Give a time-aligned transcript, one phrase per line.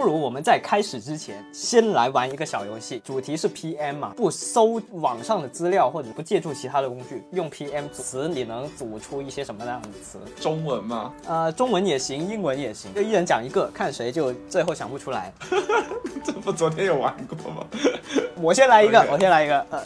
[0.00, 10.18] 不如我们在开始之前，先来玩一个小游戏，主题是 PM 嘛，不搜网上的资料或者不借助其他的工具，用 PM 词，你能组出一些什么样的词？
[10.40, 11.12] 中文吗？
[11.26, 15.30] 呃，中文也行，英文也行，就一人讲一个，看谁就最后想不出来。
[16.24, 17.66] 这不昨天有玩过吗？
[18.40, 19.82] 我先来一个我先来一个，呃，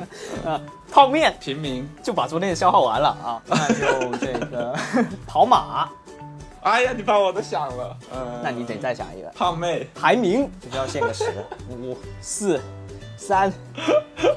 [0.44, 1.86] 呃，泡面平民。
[2.02, 4.74] 就把昨天的消耗完了啊，那就这个
[5.26, 5.90] 跑马，
[6.62, 7.96] 哎呀，你把我都想了。
[8.12, 9.28] 嗯，那你得再想一个。
[9.30, 9.88] 胖妹。
[9.94, 11.24] 排名就是要限个十，
[11.70, 12.60] 五、四、
[13.16, 13.52] 三、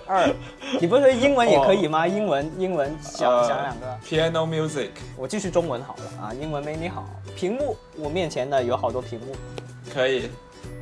[0.07, 0.33] 二。
[0.79, 2.07] 你不是说英文也可以吗？
[2.07, 3.99] 英文，英文想呃想两个。
[4.05, 7.05] Piano music 我继续中文好了啊，英文没你好。
[7.35, 9.35] 屏幕，我面前呢有好多屏幕。
[9.93, 10.29] 可以。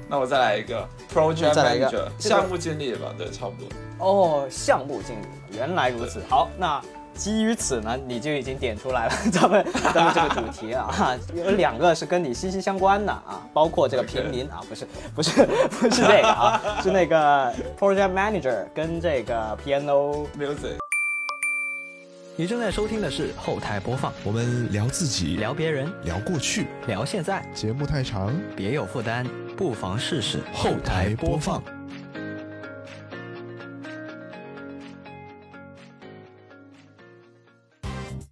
[0.07, 3.67] 那我再来一个 project 再来一个 manager 这个项目经理吧，对，差不多。
[3.97, 6.21] 哦，项目经理，原来如此。
[6.29, 6.81] 好，那
[7.13, 20.77] 基于此呢，你就已经点出来了 咱们咱们这个主题啊，哈 有两个是跟你息息相关的啊，包括这个平民啊，不是不是不是这个啊，是那个 project manager 跟这个 piano music
[22.37, 31.61] 你正在收听的是后台播放，我们聊自己，聊别人，聊过去，聊现在，节目太长，别有负担，不妨试试后台播放。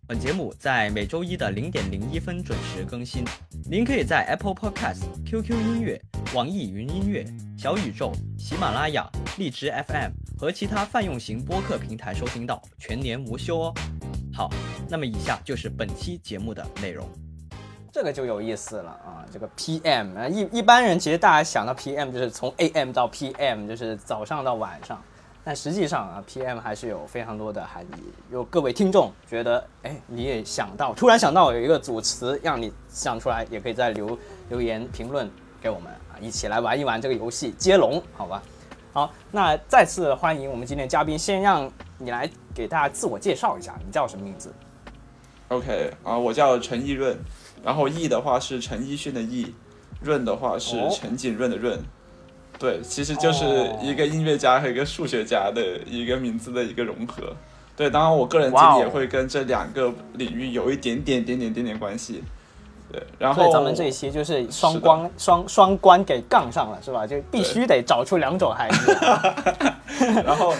[0.09, 3.23] 本节目在每周一的零点零一分准时更新。
[3.69, 6.01] 您可以在 Apple Podcast、QQ 音乐、
[6.33, 7.23] 网易云音乐、
[7.55, 13.73] 小宇宙、喜马拉雅、荔枝 FM 和其他泛用型播客平台收听到，全年无休哦。
[14.33, 14.49] 好，
[14.89, 17.07] 那么以下就是本期节目的内容。
[17.93, 24.99] 这个就有意思了啊，这个 PM 啊，一一般人其实大家想到 PM 就是从 AM 到 PM，就是早上到晚上。
[25.43, 28.03] 但实际上啊，PM 还是有非常多的含义。
[28.29, 34.17] 有各位听众觉得，哎，你也想到，突然想到有一个组词让你想出来，也可以在留
[34.49, 35.29] 留言评论
[35.61, 38.43] 给我们啊，一起来玩一玩这个游戏接龙，好吧？
[38.91, 44.53] 好，那再次欢迎我们今天的嘉宾，先让你来给大家自我介绍一下，你叫什么名字
[45.47, 47.17] ？OK 啊，我叫陈奕润，
[47.63, 49.53] 然后奕的话是陈奕迅的奕，
[50.01, 51.81] 润的话是哦陈景润的润。
[52.59, 57.33] 对，其实就是哦一个音乐家和一个数学家的一个名字的一个融合。
[57.75, 62.21] 对，当然我个人经历也会跟这两个领域有一点点点点点点关系。
[62.91, 67.07] 对，然后咱们这一期就是双关双双关给杠上了，是吧？
[67.07, 68.73] 就必须得找出两种含义。
[70.25, 70.53] 然后，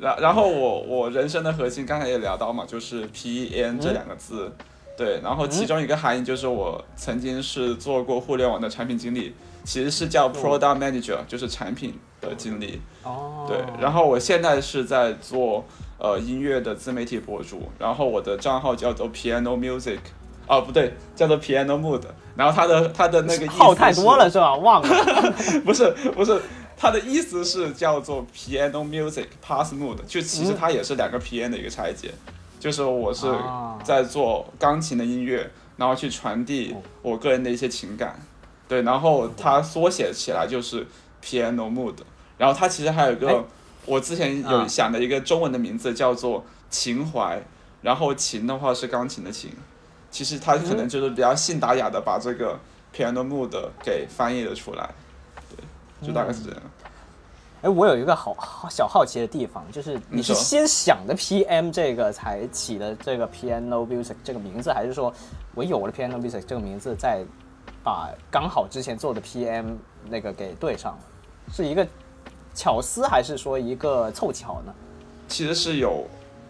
[0.00, 4.50] 然然后我我人生的核心刚才也聊到嘛，就是 P E N 这两个字，
[4.96, 15.64] 对，然后其中一个含义就是我曾经是做过互联网的产品经理，其实是叫 Product Manager，就是产品的经理，哦，对，然后我现在是在做
[15.98, 19.98] 呃音乐的自媒体博主，然后我的账号叫做 Piano Music，
[20.46, 22.02] 哦不对，叫做 Piano Mood，
[22.36, 24.54] 然后它的它的那个意思号太多了是吧？
[24.54, 24.88] 忘了。
[25.64, 26.40] 不是不是，
[26.76, 32.12] 它的意思是叫做 piano music pass mood，就其实它也是两个 piano 的一个拆解，
[32.60, 33.78] 就是我是啊。
[33.82, 38.18] 在做钢琴的音乐，然后去传递我个人的一些情感，
[38.68, 40.86] 对，然后它缩写起来就是
[41.22, 41.94] piano mood，
[42.38, 43.44] 然后它其实还有一哎个
[43.86, 47.42] 我之前有啊想的一个中文的名字叫做情怀，
[47.82, 49.50] 然后琴的话是钢琴的琴，
[50.10, 52.58] 其实它可能就是比较信达雅的把这个
[52.94, 53.50] piano mood
[53.82, 54.88] 给翻译了出来。
[55.50, 56.60] 对就大概是这样。
[57.62, 65.10] 哎，我有一个好好小好奇的地方，就是你是先想的 PM 这个才起的这个 Piano Music 这个名字，还是说
[65.54, 67.24] 我有了 Piano Music 这个名字，再
[67.84, 69.76] 把刚好之前做的 PM
[70.08, 70.98] 那个给对上了？
[71.52, 71.86] 是一个
[72.54, 74.74] 巧思，还是说一个凑巧呢？
[75.28, 76.06] 其实是有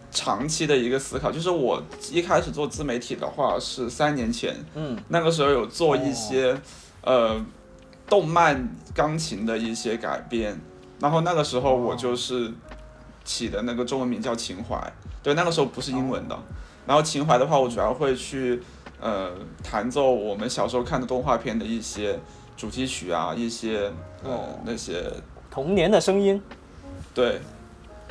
[0.09, 6.59] 长期的一个思考，就是我一开始做自媒体的话是三年前，嗯，那个时候有做一些、
[7.03, 7.45] 呃
[8.07, 10.55] 动漫钢琴的一些改编，
[10.99, 12.53] 然后那个时候我就是
[13.23, 14.79] 起的那个中文名叫情怀，
[15.23, 16.37] 对，那个时候不是英文的。
[16.85, 18.61] 然后情怀的话，我主要会去
[18.99, 19.31] 呃
[19.63, 22.19] 弹奏我们小时候看的动画片的一些
[22.55, 23.91] 主题曲啊，一些
[24.23, 24.59] 呃哦。
[24.65, 25.11] 那些
[25.51, 26.41] 童年的声音，
[27.13, 27.39] 对，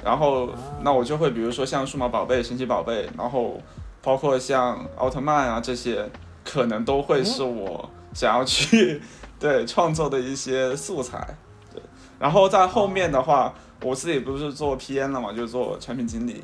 [0.02, 0.48] 然后
[0.82, 3.60] 那我就会比如说像数码宝贝、神奇宝贝，然后
[4.02, 6.08] 包括像奥特曼啊这些，
[6.44, 9.02] 可能都会是我想要去
[9.38, 11.36] 对创作的一些素材。
[11.72, 11.82] 对，
[12.18, 16.42] 然后在后面的话，我自己不是做 PM 了嘛，就做产品经理，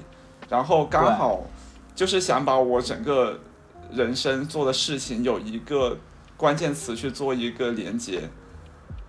[0.48, 1.40] 然后刚好
[1.94, 3.38] 就是想把我整个
[3.92, 5.98] 人生做的事情有一个
[6.36, 8.28] 关键词去做一个连接。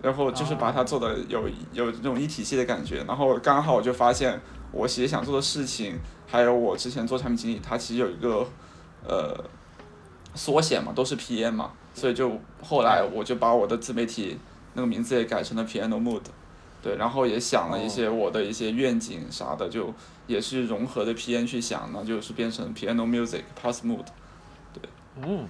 [0.03, 4.41] 然后就是把它做的有有这种一体系的感觉，然后刚好我就发现
[4.71, 5.95] 我其实想做的事情，
[6.25, 8.43] 还有我之前做产品经理，它其实有一个
[9.07, 9.45] 呃
[10.33, 12.31] 缩写嘛，都是 PM 嘛，所以就
[12.63, 14.39] 后来我就把我的自媒体
[14.73, 16.23] 那个名字也改成了 Piano Mood，
[16.81, 19.93] 对，然后也想了一些我的一些愿景啥的，就
[20.25, 24.05] 也是融合的 PM 去想，那就是变成 Piano Music Plus Mood。
[25.23, 25.47] 嗯，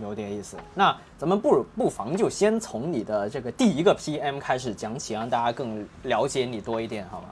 [0.00, 0.56] 有点意思。
[0.74, 7.28] 那咱们不不妨就先从你的这个第一个 PM 开始讲起，让大家更了解你多一点，好吗？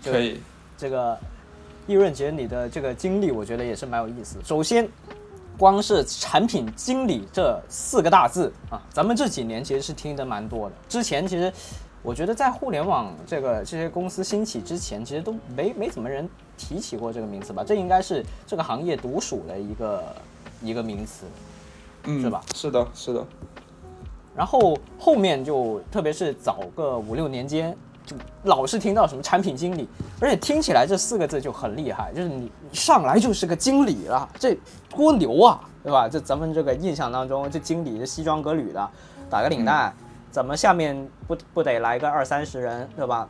[0.00, 0.40] 就可以，
[0.76, 1.18] 这个
[1.86, 4.38] 易润杰，你的这个经历，我觉得也是蛮有意思。
[4.44, 4.88] 首先，
[5.58, 10.76] 光是产品经理这四个大字啊，咱们这几年其实是听得蛮多的。
[10.88, 11.52] 之前其实
[12.02, 17.64] 我觉得在互联网这个这些公司兴起之前，其实都没没怎么人提起过这个名词吧？
[17.66, 20.14] 这应该是这个行业独属的一个
[20.62, 21.26] 一个名词。
[22.04, 22.40] 嗯，是吧？
[22.54, 23.26] 是的，是的。
[24.34, 28.14] 然后后面就特别是早个五六年间，就
[28.44, 29.88] 老是听到什么产品经理，
[30.20, 34.56] 而且听起来这四个字就很厉害，就是你上来就是个经理了，这
[34.90, 36.06] 多牛啊，对吧？
[36.06, 38.90] 这咱们这个印象当中，这经理是西装革履的，
[39.30, 39.92] 打个领带，
[40.30, 43.26] 怎么下面不不得来个二三十人，对吧？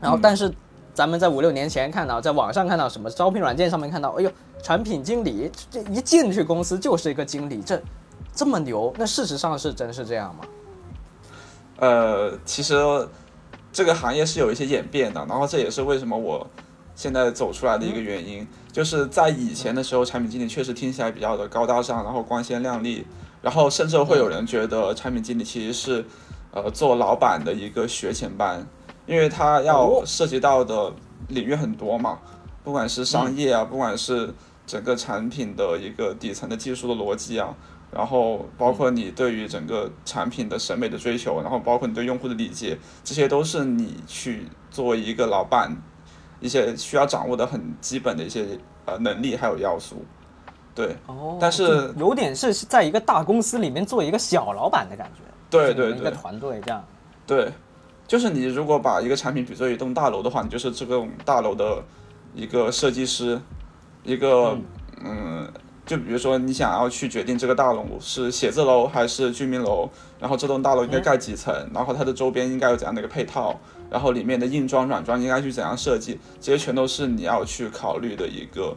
[0.00, 0.50] 然后但是
[0.94, 4.30] 咱们在五六年前看到，在网上看到什么招聘软件上面看到，哎呦，
[4.62, 7.80] 产品经理这一进去公司就是一个经理，这。
[8.34, 10.44] 这么牛，那事实上是真是这样吗？
[11.78, 12.76] 呃，其实
[13.72, 16.46] 这个行业是有一些演变的，然后这也是为什么我
[16.94, 23.04] 现在走出来的一个原因，就是在以前的时候，产品经理确实听起来比较的高大上，然后光鲜亮丽，
[23.42, 26.04] 然后甚至会有人觉得产品经理其实是
[26.52, 28.64] 呃做老板的一个学前班，
[29.04, 30.92] 因为他要涉及到的
[31.26, 32.20] 领域很多嘛，
[32.62, 34.32] 不管是商业啊，不管是
[34.68, 37.52] 整个产品的一个底层的技术的逻辑啊。
[37.90, 45.74] 然后包括你对于整个产品的审美的追求，然后包括你对用户的理解，这些都是你去作为一个老板，
[46.38, 48.46] 一些需要掌握的很基本的一些
[48.84, 50.04] 呃能力还有要素。
[50.74, 55.22] 对，哦，但是有点是在一个大公司里面做一个小老板的感觉。
[55.48, 56.84] 对对对，一个团队这样。
[57.26, 57.50] 对，
[58.06, 61.82] 就是你如果把一个产品比作一栋大楼的话，你就是这栋大楼的
[62.34, 63.40] 一个设计师，
[64.04, 64.58] 一个
[65.04, 65.48] 嗯。
[65.86, 69.88] 就比如说，你想要去决定这个大楼是写字楼还是居民楼，
[70.20, 73.58] 然后这栋大楼应该盖几层，然后它的周边应该有怎样的一个配套，
[73.88, 78.76] 然后里面的硬装软装应该去怎样设计，这些全都是你要去考虑的一个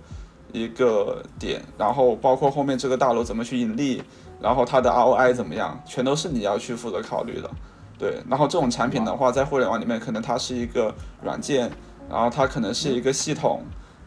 [0.54, 1.62] 一个点。
[1.78, 4.02] 然后包括后面这个大楼怎么去盈利，
[4.40, 7.52] 然后它的 ROI 怎么样，全都是你要去负责考虑的。
[8.00, 11.70] 对，然后这种产品的话，在互联网里面，可能它是一个软件，
[12.10, 13.62] 然后它可能是一个系统，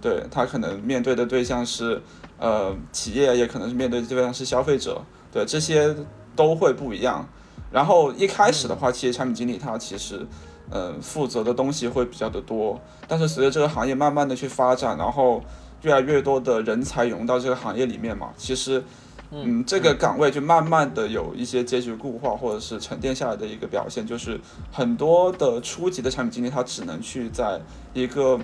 [0.04, 2.02] 对，他可能面对的对象是。
[2.36, 5.00] 呃，企业也可能是面对对象是消费者，
[5.32, 5.94] 对这些
[6.34, 7.26] 都会不一样。
[7.70, 10.26] 然后一开始的话，其实产品经理他其实，
[10.68, 12.78] 呃，负责的东西会比较的多。
[13.06, 15.40] 但是随着这个行业慢慢的去发展，然后
[15.82, 18.82] 越来越多的人才涌入到这个行业里面嘛，其实，
[19.30, 24.38] 嗯，这个岗位就慢慢的有一些阶级固化或者是沉淀下来的一个表现，就是
[24.72, 27.60] 很多的初级的产品经理他只能去在
[27.94, 28.38] 一个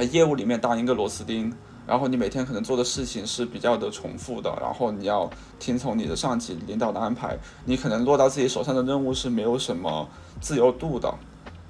[0.00, 1.52] 呃业务里面当一个螺丝钉。
[1.86, 10.08] 然后你每天可能做的事情是比较的重复的，然后你要听从你的上级领导的安排，你可能落到自己手上的任务是没有什么
[10.40, 11.12] 自由度的，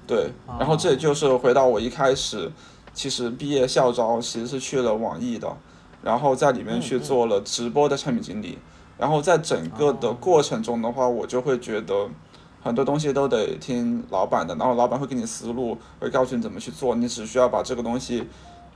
[0.05, 0.29] 对。
[0.59, 2.51] 然后这也就是回到我一开始，
[2.93, 5.57] 其实毕业校招其实是去了网易的，
[6.03, 8.59] 然后在里面去做了直播的产品经理，
[8.99, 12.07] 然后在整个的过程中的话，我就会觉得
[12.61, 18.27] 很多东西都得听老板的，然后老板会给你思路，会告诉你怎么去做，你只需要把这个东西。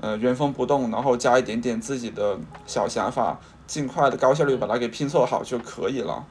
[0.01, 6.21] 呃，原封不动，然后加一点点自己的小想法，尽快的高效率把它给拼凑好就可以了。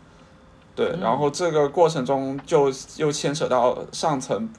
[0.76, 4.50] 对，然后这个过程中就又牵扯到上层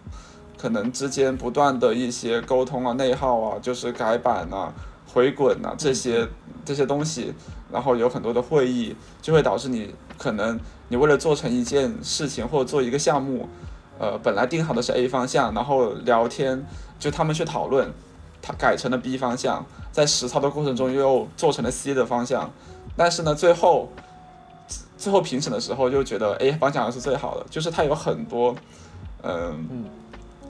[0.58, 4.74] 可能之间不断的一些沟通啊、内耗啊，就是改版啊、
[5.16, 6.28] 回滚啊这些
[6.64, 7.34] 这些东西，
[7.72, 13.48] 然后有很多的会议，就会导致你可能你为了做成一件事情或者做一个项目，
[13.98, 16.66] 呃，本来定好的是 A 方向，然后聊天
[17.00, 17.92] 就他们去讨论。
[18.48, 22.52] 他改成了 B 方向，在实操的过程中又做成了 C 的方向，
[22.96, 23.90] 但是呢，最后
[24.96, 28.56] 最后评审的时候就觉得 A 方向是最好的，就是它有很多，
[29.24, 29.86] 嗯，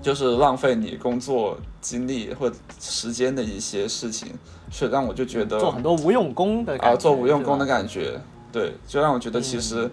[0.06, 4.32] 就是浪费你工作精力或时间的一些事情，
[4.70, 8.22] 所以让我就觉得做很多无用功的啊，做无用功的感觉，
[8.52, 9.90] 对，就让我觉得其实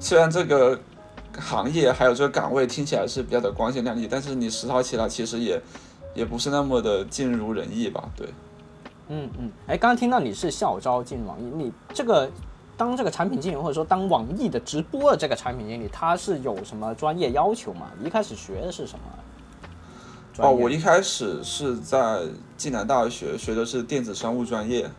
[0.00, 0.76] 虽然这个
[1.38, 5.62] 行业还有这个岗位听起来是比较的光鲜亮丽，但是你实操起来其实也。
[6.12, 8.02] 也不是那么的尽如人意吧？
[8.16, 8.26] 对，
[9.10, 12.28] 嗯嗯，哎，刚刚听到你是校招进网易，你这个
[12.80, 17.90] 当这个产品经理，或者说当网易的直播的这个产品经理，他是有什么专业要求吗？
[18.02, 19.04] 一开始学的是什么？
[20.38, 22.22] 哦，我一开始是在
[22.56, 24.90] 暨南大学学的是电子商务专业，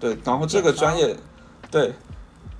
[0.00, 1.14] 对，然后这个专业，
[1.70, 1.92] 对，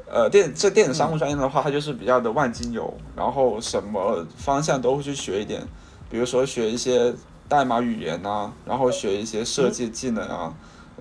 [0.06, 5.66] 呃电这电子商务专业的话，它就是比较的万金油，然后什么方向都会去学一点，
[6.10, 7.14] 比如说学一些
[7.48, 10.52] 代码语言呐、然后学一些设计技能啊，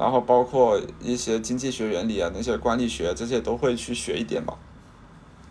[0.01, 4.51] 然后包括一些经济学原理啊，那些管理学这些都会去学一点吧。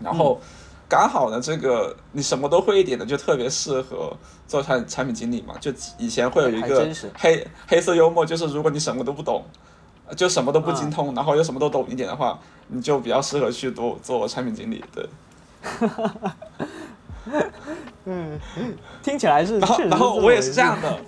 [0.00, 0.40] 然后
[0.88, 4.12] 刚好呢，这个你什么都会一点的，就特别适合
[4.48, 5.54] 做产产品经理嘛。
[5.60, 9.44] 就以前会有一个黑黑色幽默，就是如果你什么都不懂，
[10.16, 14.84] 就什么都不精通，然后又什么都懂一点的话，你就比较适合去做做产品经理。
[14.92, 15.08] 对，
[18.04, 18.36] 嗯
[19.00, 20.98] 听起来是然后然后我也是这样的，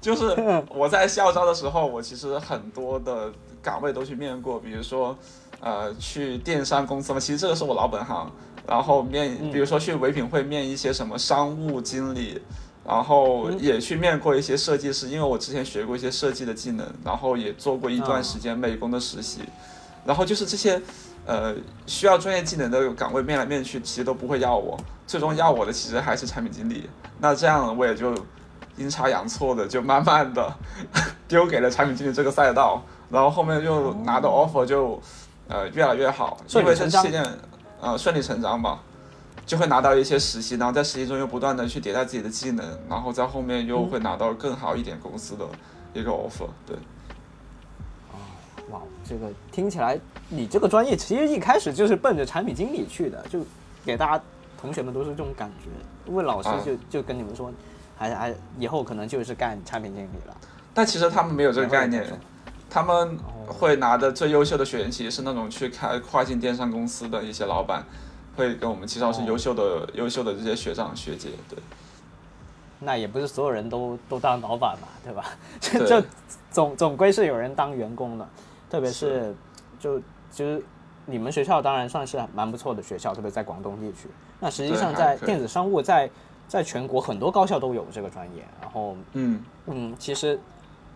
[0.00, 0.34] 就是
[0.74, 5.16] 我在校招的时候，我其实很多的岗位都去面过，比如说
[5.60, 8.30] 呃去电商公司嘛，其实这个是我老本行。
[8.68, 12.40] 然后面，比如说去唯品会面一些什么商务经理，
[12.86, 19.40] 然后也去面过一些设计师，因为我之前学过一些设计的技能，然后也做过一段时间美工的实习，
[20.04, 20.80] 然后就是这些
[21.26, 21.54] 呃
[21.86, 26.88] 需要专业技能的岗位面来面去，其实都不会要我，最终要我的其实还是产品经理。
[27.18, 28.14] 那这样我也就
[28.80, 30.52] 阴差阳错的就慢慢的
[31.28, 35.00] 丢给了产品经理这个赛道，然后后面就拿到 offer 就
[35.46, 37.26] 呃越来越好，因为这顺理成章
[37.80, 38.80] 呃顺理成章吧。
[39.46, 45.44] 就会拿到一些实习，然后在实习中又不断的去迭代自己的技能，然后在后面又会拿到更好一点公司的
[45.92, 46.46] 一个 offer。
[46.64, 46.76] 对，
[48.70, 53.44] 哇，这个听起来你这个专业其实一开始就是奔着产品经理去的，就
[53.84, 54.22] 给大家
[54.60, 56.12] 同学们都是这种感觉。
[56.12, 57.50] 问老师啊就、就跟你们说，
[58.00, 60.34] 还还以后可能就是干产品经理了。
[60.72, 62.06] 但其实他们没有这个概念，
[62.70, 67.84] 他们会拿的最优秀的学员其实是那种去开跨境电商公司的一些老板，
[68.36, 71.28] 会跟我们介绍是优秀的、优秀的这些学长学姐。
[71.48, 71.58] 对，
[72.78, 75.24] 那也不是所有人都都当老板嘛，对吧？
[75.60, 76.02] 这
[76.50, 78.26] 总总归是有人当员工的，
[78.70, 79.34] 特别是
[79.78, 79.98] 就
[80.30, 80.62] 其实
[81.04, 84.08] 你们学校当然算是蛮不错的学校，特别在广东地区。
[84.38, 86.08] 那实际上在电子商务在
[86.50, 90.36] 在全国很多高校都有这个专业，然后嗯，嗯，其实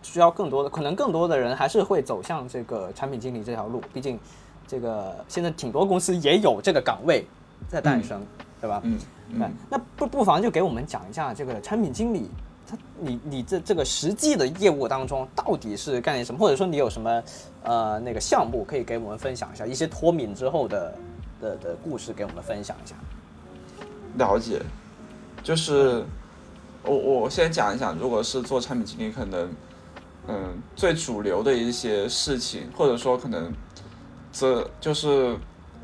[0.03, 3.81] 需要更多的，可能更多的人还是会走向这个产品经理这条路。
[3.93, 4.19] 毕竟，
[4.67, 7.25] 这个现在挺多公司也有这个岗位
[7.69, 8.21] 在诞生，
[8.59, 8.81] 对吧？
[8.83, 8.99] 嗯
[9.39, 12.29] 对，那不不妨就给我们讲一下这个产品经理，
[12.67, 17.23] 他你你这这个实际的业务当中到底是干些什么，或者说你有什么
[17.63, 20.95] 呃那个项目可以给我们分享一下，一些脱敏之后的
[21.39, 22.93] 的的故事给我们分享一下。
[24.17, 24.61] 了解，
[25.45, 26.03] 就是
[26.81, 29.47] 我我先讲一讲，如果是做产品经理，可能
[30.27, 33.53] 嗯最主流的一些事情，或者说可能
[34.31, 35.37] 这就是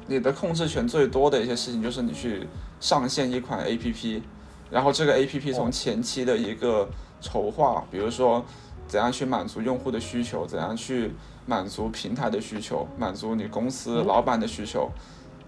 [0.08, 2.48] 你的控制权最多的一些事情，就是你去
[2.80, 4.24] 上线一款 APP，
[4.72, 6.90] 然后这个 APP 从前期的一个
[7.22, 8.44] 筹划，比如说
[8.88, 11.12] 怎样去满足用户的需求，怎样去
[11.46, 14.90] 满足平台的需求，满足你公司老板的需求。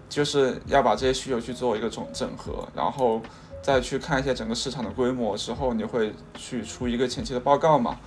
[0.06, 3.20] 就是要把这些需求去做一个总整合，然后
[3.64, 7.98] 再去看一些整个市场的规模之后，你会去出一个前期的报告嘛，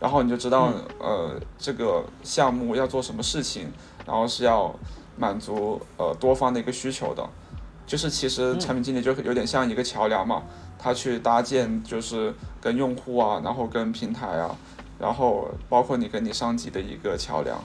[0.00, 3.72] 然后你就知道、呃这个项目要做什么事情，
[4.04, 4.74] 然后是要
[5.16, 7.24] 满足呃多方的一个需求的，
[7.86, 10.42] 就是其实产品经理就有点像一个桥梁嘛，
[10.76, 14.56] 他去搭建就是跟用户啊，然后跟平台啊，
[14.98, 17.62] 然后包括你跟你上级的一个桥梁，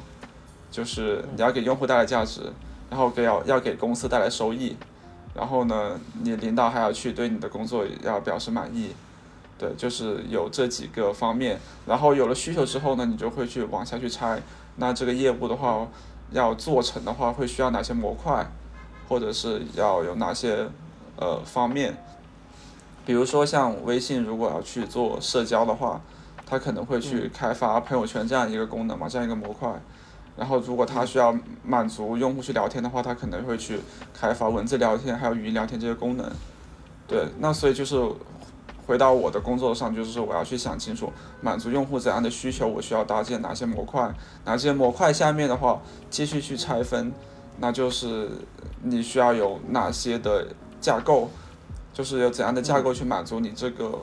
[0.70, 2.53] 就是你要给用户带来价值。
[2.91, 4.75] 然后给要要给公司带来收益，
[5.34, 8.90] 然后呢，你领导还要去对你的工作要表示满意，
[9.58, 11.60] 对，就是有这几个方面。
[11.86, 14.42] 然后有了需求之后呢，你就会去往下去拆。
[14.78, 15.88] 那这个业务的话，
[16.32, 18.46] 要做成的话，会需要哪些模块，
[19.08, 20.68] 或者是要有哪些
[21.18, 21.98] 呃方面？
[23.06, 26.02] 比如说像微信，如果要去做社交的话，
[26.46, 29.70] 它可能会去开发朋友圈这样一个功能嘛，这样一个模块。
[30.39, 33.77] 然后，如果他需要满足用户去聊天的话，他可能会去
[34.13, 36.25] 开发文字聊天，还有语音聊天这些功能。
[37.05, 38.01] 对，那所以就是
[38.88, 44.10] 回到我的工作上，就是我要去想清楚满足用户怎样的需求，我需要搭建哪些模块，
[44.46, 47.12] 哪些模块下面的话继续去拆分，
[47.60, 48.29] 那就是
[48.81, 50.48] 你需要有哪些的
[50.79, 51.29] 架构，
[51.93, 54.00] 就是有怎样的架构去满足你这个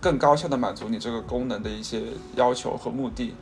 [0.00, 2.02] 更高效的满足你这个功能的一些
[2.34, 3.32] 要求和目的。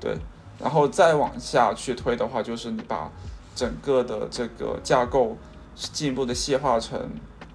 [0.00, 0.16] 对。
[0.64, 3.12] 然后再往下去推的话，就是你把
[3.54, 5.36] 整个的这个架构
[5.76, 6.98] 进一步的细化成，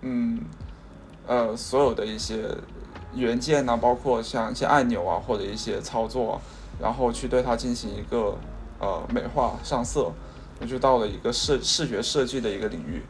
[0.02, 0.40] 嗯，
[1.26, 2.46] 呃，所有的一些
[3.16, 6.42] 元件呐、包括像一些按钮啊，或者一些操作、啊，
[6.80, 8.38] 然后去对它进行一个
[8.80, 10.12] 呃美化上色，
[10.60, 13.02] 那就到了一个视视觉设计的一个领域。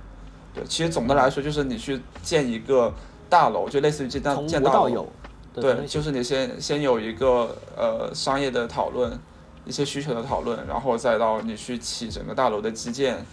[0.56, 2.94] 对，其实总的来说就是你去建一个
[3.27, 5.08] 大楼，就类似于建大从建大楼。
[5.53, 9.20] 对，就是你先先有一个呃商业的讨论，
[9.66, 13.24] 一些需求的讨论，然后再到你去起整个大楼的基建，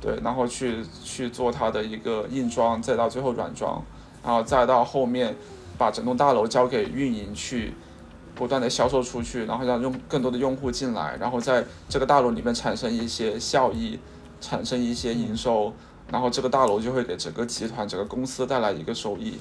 [0.00, 3.82] 对，然后去去做它的一个硬装，再到最后软装，
[4.24, 5.36] 然后再到后面
[5.76, 7.74] 把整栋大楼交给运营去
[8.34, 13.98] 不断的销售出去，然后让用更多的用户进来，然后在这个大楼里面产生一些效益，
[14.40, 15.72] 产生一些营收，
[16.10, 19.38] 然后这个大楼就会给整个集团、整个公司带来一个收益。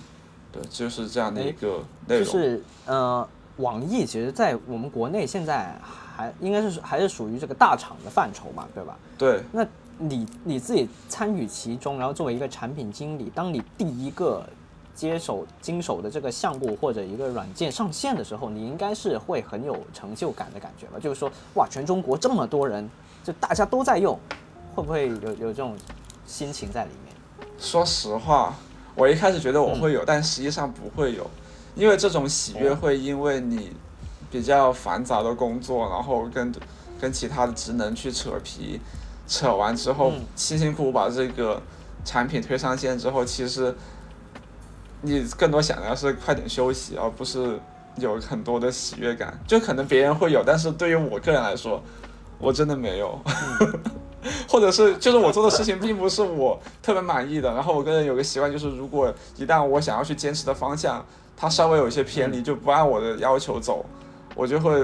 [0.52, 2.26] 对，就是这样的一个内容。
[2.26, 3.26] 就是呃，
[3.58, 5.80] 网易其实在我们国内现在
[6.16, 8.98] 还应该是还是属于这个大厂的范畴嘛，对吧？
[9.18, 9.66] 对，那
[9.98, 14.46] 你你自己参与其中，然后作为一个产品经理，当你第一个
[14.94, 21.00] 接手经手的这个项目或者一个软件上线的时候，你应该是会很有成就感的感觉吧？
[21.00, 22.90] 就是说，哇，全中国这么多人，
[23.24, 24.20] 就大家都在用，
[24.76, 25.76] 会不会有有这种
[26.26, 27.48] 心情在里面？
[27.58, 28.56] 说实话，
[28.96, 31.30] 我一开始觉得我会有，但实际上不会有，
[31.76, 33.72] 因为这种喜悦会因为你
[34.32, 36.52] 比较繁杂的工作，然后跟
[37.00, 38.80] 跟其他的职能去扯皮，
[39.28, 41.62] 扯完之后嗯辛辛苦苦把这个
[42.06, 43.76] 产品推上线之后，其实
[45.02, 47.60] 你更多想要是快点休息，而不是
[47.98, 49.38] 有很多的喜悦感。
[49.46, 51.84] 就可能别人会有，但是对于我个人来说，
[52.40, 53.20] 我真的没有。
[54.48, 61.04] 或者是就是我做的事情并不是我特别满意的，然后我个人有个习惯，就是如果一旦我想要去坚持的方向，
[61.36, 63.84] 它稍微有一些偏离，就不按我的要求走，
[64.42, 64.84] 我就会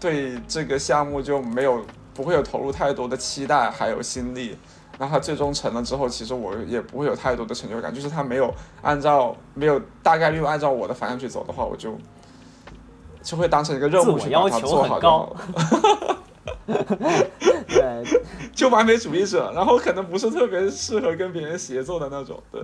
[0.00, 4.56] 对这个项目就没有不会有投入太多的期待还有心力。
[4.98, 11.98] 然后它最终成了之后，其实我也不会有太多的成就感，就是它没有按照没有大概率按照我的方向去走的话，我就
[13.22, 15.36] 就会当成一个任务去把它要求做很高好
[16.66, 17.26] 就 好了。
[17.68, 18.20] 对，
[18.52, 22.42] 就完美主义者，然后可能不是特别适合跟别人协作的那种。
[22.50, 22.60] 对，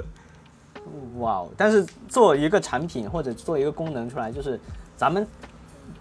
[1.19, 1.49] 哇哦！
[1.57, 4.59] 但是做一个产品或者做一个功能出来，就是
[4.97, 5.26] 咱们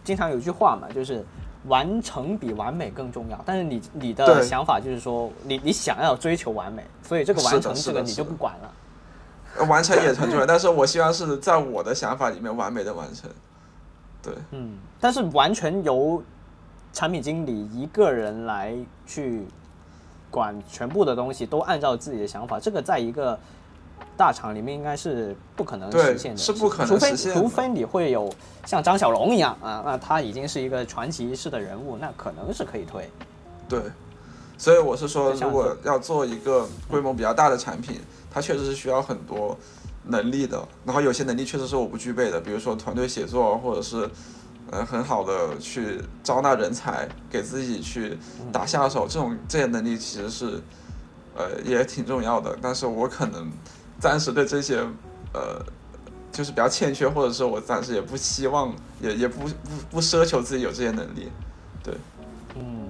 [0.04, 1.24] 经常有句话嘛，就是
[1.68, 3.40] 完成比完美更重要。
[3.46, 8.74] 但是你你的想法就是说，你你想要追求完美，所以这个完成这个你就不管了。
[9.56, 13.30] 呃完成也很重要， 但是我希望是在我的想法里面完美的完成。
[14.22, 16.24] 对，嗯，但是完全由
[16.92, 18.76] 产品经理一个人来
[19.06, 19.46] 去
[20.32, 23.38] 管全部的东西，都按照自己的想法，这个在一个
[24.16, 28.32] 大厂里面应该是不可能实现的，是不可能实现的除非你会有
[28.66, 33.10] 像张小龙一样啊，那他已经是一个传奇式的人物，那可能是可以推。
[33.68, 33.82] 对，
[34.58, 38.00] 所以我是说，如果要做一个规模比较大的产品，
[38.32, 39.58] 它确实是需要很多
[40.06, 40.68] 能力的。
[40.86, 44.10] 然后有些能力确实是我不具备的，比如说团队协作，或者是
[44.70, 48.18] 呃很好的去招纳人才，给自己去
[48.52, 50.62] 打下手，这种这些能力其实是
[51.36, 52.56] 呃也挺重要的。
[52.62, 53.50] 但是我可能
[54.04, 54.78] 暂时对这些
[55.34, 55.64] 呃。
[56.36, 59.52] 就是比较欠缺，或者是我暂时也不希望，也也不不
[59.92, 61.32] 不奢求自己有这些能力。
[61.84, 61.94] 对
[62.56, 62.90] 嗯，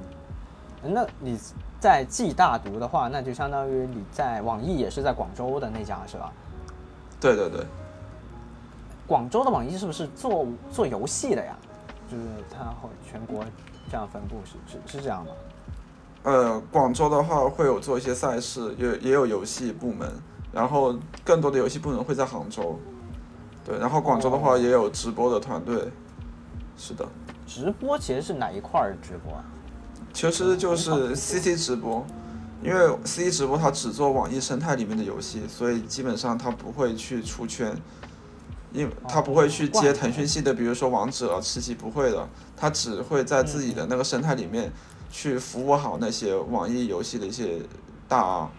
[0.81, 1.37] 那你
[1.77, 6.31] 在暨大读的话，那就相当于你在网易也是在广州的那家是吧？
[7.19, 7.65] 对对对，
[9.05, 11.53] 广州的网易是不是做做游戏的呀？
[12.09, 13.43] 就是它会全国
[13.91, 15.31] 这样分布是是是这样吗？
[16.23, 20.09] 呃，广州的话会有做一些赛事，也也有游戏部门，
[20.53, 22.79] 然后更多的游戏部门会在杭州。
[23.65, 24.57] 对，然后广州的话哦。
[24.57, 25.91] 也有直播的团队。
[26.77, 27.07] 是的，
[27.45, 29.43] 直播其实是哪一块儿直播啊？
[30.11, 32.05] 其实就是 CC 直播，
[32.63, 37.75] 因为 CC 直播它只做网易生态里面的游戏，所以基本上它不会去出圈，
[38.71, 44.71] 因为它不会去接腾讯系的，比如说王者、吃鸡不会的，它只会在自己的那个生态里面
[45.11, 47.61] 去服务好那些网易游戏的一些
[48.07, 48.49] 大 R，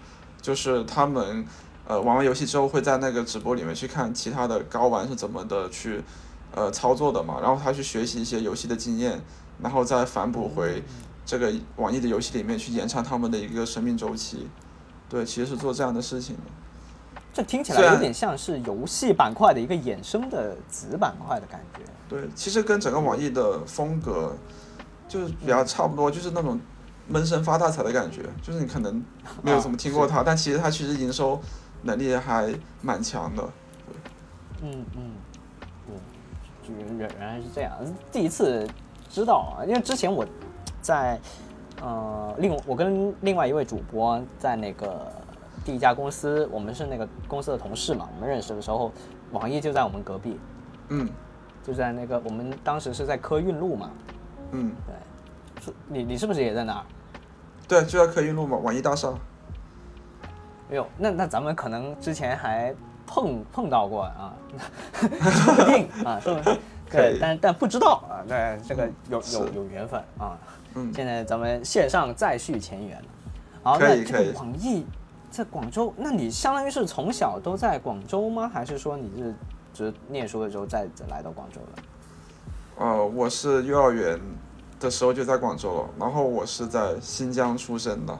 [0.40, 1.44] 就是他们
[1.86, 6.02] 呃玩完游戏之后会在那个直播里面去看其他的高玩是怎么的去
[6.54, 9.20] 呃操作的嘛，然后他去学习一些游戏的经验，
[9.60, 10.82] 然后再反哺回
[11.26, 14.48] 这个网易的游戏里面去延长他们的一个生命周期。
[15.08, 16.42] 对，其实是做这样的事情的。
[17.32, 21.80] 这听起来有点像是游戏板块的一个衍生的子板块的感觉。
[22.08, 24.34] 对，其实跟整个网易的风格
[25.08, 26.58] 就是比较差不多，就是那种
[27.08, 28.22] 闷声发大财的感觉。
[28.40, 29.02] 就是你可能
[29.42, 31.40] 没有怎么听过它，但其实它其实营收
[31.84, 33.42] 能力还蛮强的。
[34.62, 35.10] 嗯嗯，
[35.88, 35.94] 嗯，
[36.62, 37.72] 就原原来是这样，
[38.10, 38.66] 第一次
[39.10, 40.26] 知道啊，因为之前我
[40.80, 41.20] 在
[41.82, 45.12] 呃另我跟另外一位主播在那个
[45.64, 48.90] 第一家公司，我们是那个公司的同事嘛，我们认识的时候，
[49.32, 50.38] 网易就在我们隔壁，
[50.88, 51.06] 嗯
[51.62, 53.90] 就在那个我们当时是在科韵路嘛，
[54.52, 56.84] 嗯，对，是你你是不是也在那儿？
[57.68, 59.12] 对，就在科韵路嘛，网易大厦。
[60.70, 62.74] 哎呦，那那咱们可能之前还
[63.06, 64.34] 碰碰到过啊，
[64.94, 66.58] 说不定啊，说不定，
[66.90, 70.38] 对但但不知道啊，对，这个有有有缘分啊。
[70.76, 73.04] 嗯现在咱们线上再续前缘了。
[73.62, 74.86] 好，可那这个以可以网易
[75.30, 78.50] 在广州，那你相当于是从小都在广州吗？
[78.52, 79.34] 还是说你是
[79.72, 81.82] 只念书的时候再来到广州的？
[82.84, 84.18] 呃，我是幼儿园
[84.80, 88.18] 的时候就在广州了，然后我是在新疆出生的，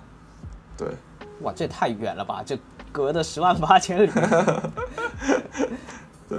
[0.76, 0.88] 对，
[1.40, 2.58] 哇，这也太远了吧，这
[2.92, 4.10] 隔的十万八千里。
[6.28, 6.38] 对，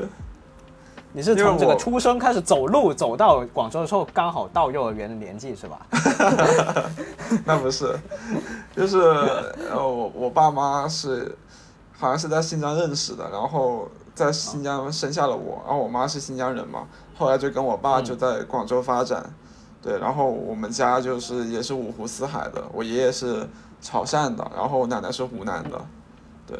[1.12, 5.86] 你是从这个出生开始走路走到广州的时候，刚好到幼儿园的年纪是吧？
[7.46, 7.98] 那不是，
[8.76, 9.00] 就是
[9.70, 11.38] 呃，我我爸妈是
[11.98, 19.24] 好像是在新疆认识的，然后在新疆生下了我，然后我妈是新疆人嘛，后来就跟我爸就在广州发展，
[19.86, 23.48] 对，然后我们家就是也是五湖四海的，我爷爷是
[23.80, 25.80] 潮汕的，然后我奶奶是湖南的，
[26.48, 26.58] 对，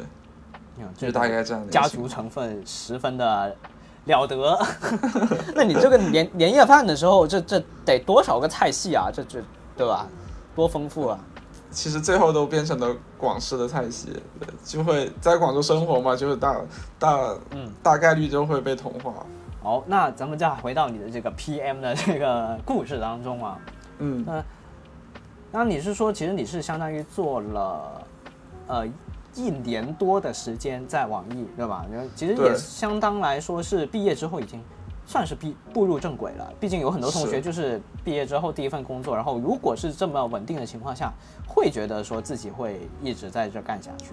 [0.96, 3.56] 这就大概这样的家族成分十分的
[4.04, 4.56] 了得。
[5.56, 9.10] 那你这个年年夜饭的时候，这这得多少个菜系啊？
[9.12, 9.42] 这这
[9.76, 10.06] 对吧？
[10.54, 11.18] 多丰富啊！
[11.72, 14.08] 其实最后都变成了广式的菜系，
[14.38, 16.56] 对就会在广州生活嘛，就是大
[16.96, 19.12] 大嗯大概率就会被同化。
[19.66, 23.58] 好，那咱们再回到你的这个 PM 的这个故事当中啊。
[23.98, 24.44] 嗯，那
[25.50, 28.02] 那你是说，其实你是相当于做了
[28.68, 28.86] 呃
[29.34, 31.84] 一年多的时间在网易，对吧？
[32.14, 34.62] 其实也相当来说是毕业之后已经
[35.04, 36.48] 算是毕步入正轨了。
[36.60, 41.12] 毕竟有很多同学就是毕业之后第一份工作，然后如果是这么稳定的情况下，
[41.44, 44.12] 会觉得说自己会一直在这干下去。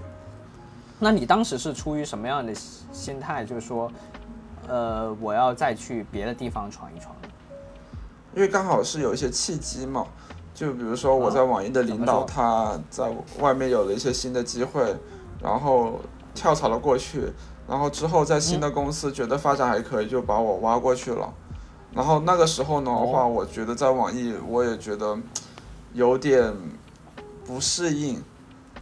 [0.97, 3.45] 那你当时是出于什么样的心态？
[3.45, 3.91] 就是说，
[4.67, 7.15] 呃，我要再去别的地方闯一闯。
[8.35, 10.07] 因为刚好是有一些契机嘛，
[10.53, 14.95] 就比如说我在网易的领导他在外面有了一些新的机会，
[15.41, 15.99] 然后
[16.33, 17.31] 跳槽了过去，
[17.67, 21.31] 然后之后在新的公司觉得发展还可以，就把我挖过去了。
[21.93, 25.15] 然后那个时候呢的话，我觉得在网易我也觉得
[25.93, 26.51] 有点
[27.45, 28.19] 不适应，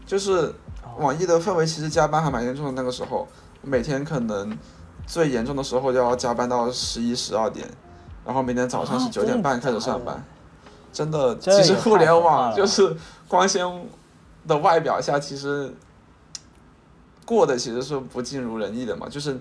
[0.06, 0.56] 就是
[0.98, 2.72] 网易的氛围其实加班还蛮严重的。
[2.72, 3.28] 那个时候
[3.62, 4.58] 每天可能
[5.06, 7.68] 最严重的时候就要加班到十一十二点，
[8.26, 10.24] 然后每天早上是啊九点半开始上班。
[10.94, 12.96] 真的，这其实互联网就是
[13.28, 13.66] 光鲜
[14.48, 15.74] 的外表下，其实
[17.26, 19.08] 过的其实是不尽如人意的嘛。
[19.10, 19.40] 就是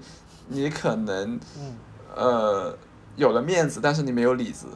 [0.49, 1.77] 你可能嗯
[2.15, 2.77] 呃
[3.17, 4.67] 有了面子，但是你没有里子。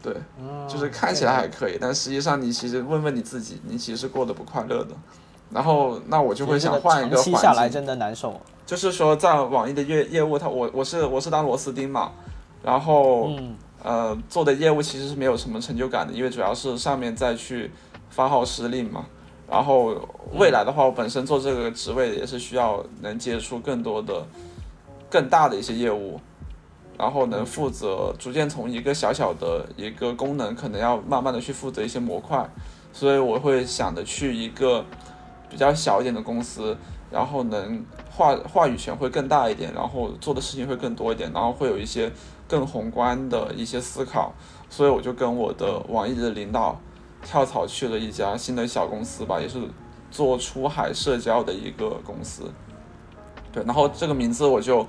[0.00, 4.90] 对，嗯，就是看起来还可以，但实际上你其实问问你自己，你其实是过得不快乐的。
[5.50, 8.40] 然后那我就会想换一个长期下来环境，真的难受。
[8.68, 12.12] 就是说在网易的业业务，它我我是我是当螺丝钉嘛，
[12.62, 17.70] 然后、嗯呃做的业务其实是没有什么成就感的，因为主要是上面再去
[18.10, 19.06] 发号施令嘛。
[19.48, 19.96] 然后
[20.34, 24.26] 未来的话，我本身做这个职位也是需要能接触更多的、
[25.08, 26.20] 更大的一些业务，
[26.98, 32.46] 然后能负责逐渐从一个小小的一个功能，可能要慢慢的去负责一些模块，
[32.92, 34.84] 所以我会想着去一个
[35.48, 36.76] 比较小一点的公司，
[37.10, 37.82] 然后能
[38.18, 42.10] 话话语权会更大一点，然后做的事情会更多一点，然后会有一些
[42.48, 44.32] 更宏观的一些思考，
[44.68, 46.76] 所以我就跟我的网易的领导
[47.22, 49.60] 跳槽去了一家新的小公司吧，也是
[50.10, 52.50] 做出海社交的一个公司。
[53.52, 54.84] 对，然后这个名字我就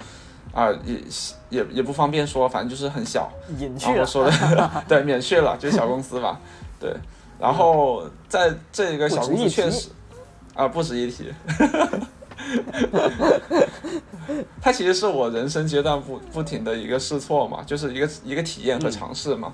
[0.51, 0.99] 啊、也
[1.51, 4.03] 也也不方便说，反正就是很小，隐去了。
[4.03, 4.31] 说的
[4.89, 6.39] 对免去了，就是小公司吧，
[6.79, 6.91] 对。
[7.39, 9.89] 然后在这个小公司确实
[10.55, 11.31] 啊、不值一提。
[14.61, 19.51] 它其实是我人生阶段不不停的一个试错嘛，就是一个一个体验和尝试嘛。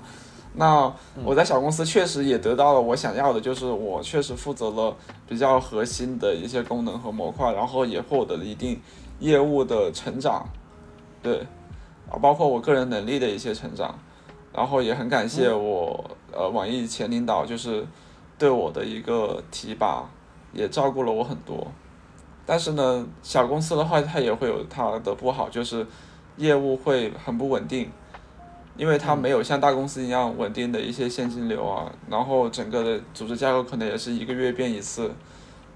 [0.58, 0.90] 那
[1.22, 4.96] 我在小公司确实也得到了我想要的，就是我确实负责了
[5.28, 8.80] 比较核心的一些功能和模块，然后也获得了一定
[9.20, 10.48] 业务的成长，
[11.22, 11.40] 对，
[12.10, 13.98] 啊，包括我个人能力的一些成长，
[14.54, 17.84] 然后也很感谢我、呃网易前领导就是
[18.38, 20.08] 对我的一个提拔，
[20.54, 21.66] 也照顾了我很多。
[22.46, 25.84] 但是呢，小公司的话，它也会有它的不好，就是
[26.36, 27.90] 业务会很不稳定，
[28.76, 35.10] 因为它没有像大公司一样稳定的一些现金流啊，然后整个的组织架构可能也是一个月变一次，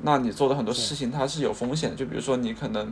[0.02, 2.86] 那你做的很多事情它是有风险的，就比如说你可能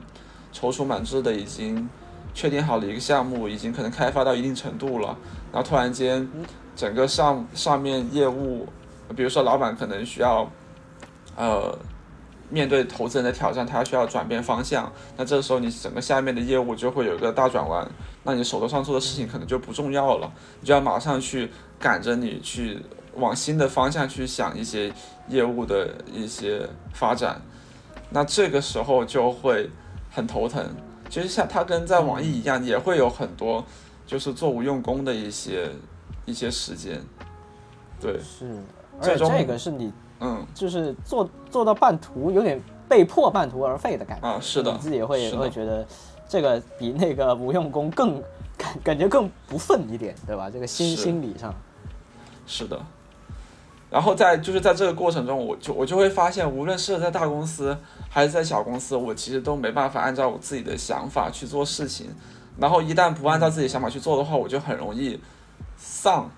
[0.53, 1.89] 踌躇满志的已经
[2.35, 5.17] 确定好了一个项目，已经可能开发到一定程度了，
[5.53, 6.29] 然后突然间
[6.75, 8.67] 整个上上面业务，
[9.15, 10.51] 比如说老板可能需要，
[11.37, 11.79] 呃。
[12.51, 17.87] 面对投资人的挑战，他需要转变方向，那这时候你整个下面的业务就会有一个大转弯，
[18.25, 22.79] 那你手头上做的事情可能就不重要了，你就要马上去赶着你去
[23.15, 24.93] 往新的方向去想一些
[25.29, 27.41] 业务的一些发展，
[28.11, 29.69] 那这个时候就会
[30.11, 30.65] 很头疼。
[31.11, 33.65] 其实像它跟在网易一样，也会有很多
[34.07, 35.71] 就是做无用功的一些
[36.25, 37.01] 一些时间，
[38.01, 38.19] 对。
[38.21, 38.63] 是，
[39.01, 44.29] 而且这个是你嗯就是做做到半途有点被迫半途而废的感觉。
[44.29, 45.87] 啊，是的，你自己会会觉得
[46.29, 48.23] 这个比那个无用功更
[48.57, 50.51] 感感觉更不忿一点，对吧？
[50.51, 51.55] 这个心心理上，
[52.47, 52.81] 是的。
[53.91, 57.75] 然后在就是在这个过程中，我就我就会发现，无论是在大公司
[58.11, 62.09] 还是在小公司，我其实都没办法按照我自己的想法去做事情。
[62.59, 65.19] 然后一旦不按照自己想法去做的话，我就很容易
[65.79, 66.29] 丧，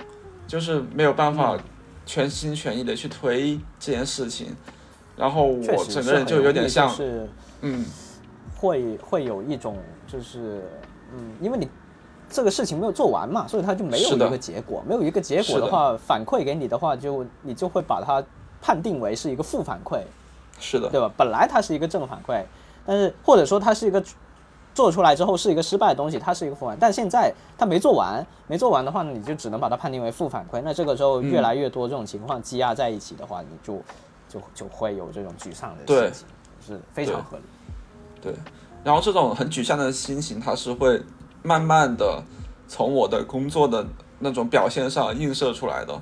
[0.47, 1.59] 就是没有办法
[2.11, 4.49] 全心全意的去推这件事情。
[5.17, 7.29] 然后我整个人就有点像，是
[7.61, 7.87] 嗯，
[8.57, 9.77] 会会有一种
[10.09, 10.65] 就是
[11.15, 11.69] 嗯，因为你
[12.29, 18.21] 这个事情没有做完嘛，所以他就没有一个结果，没有一个结果的话，反馈给你的话，就你就会把它
[18.61, 20.01] 判定为是一个负反馈，
[20.59, 21.09] 是的，对吧？
[21.17, 22.43] 本来它是一个正反馈，
[22.85, 24.03] 但是或者说它是一个
[24.81, 30.63] 做出来之后是一个失败的东西，它是一个负反，但现在它没做完，没做完的话呢，你就只能把它判定为负反馈。
[30.65, 33.75] 那这个时候越来越多这种情况积压在一起的话，你就
[34.27, 36.27] 就就会有这种沮丧的心情，
[36.67, 37.43] 是非常合理。
[38.23, 38.33] 对，
[38.83, 41.03] 然后这种很沮丧的心情，它是会
[41.43, 42.23] 慢慢的
[42.67, 43.87] 从我的工作的
[44.19, 45.93] 那种表现上映射出来的。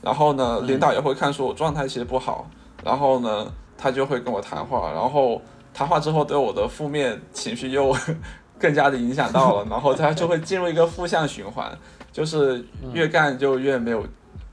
[0.00, 2.48] 然后呢，领导也会看出我状态其实不好，
[2.84, 7.96] 然后呢，他就会跟我谈话，然后谈话之后对我的负面情绪又
[8.58, 11.76] 更加的影响到了，然后他就会进入一个负向循环，
[12.12, 14.06] 就是越干就越没有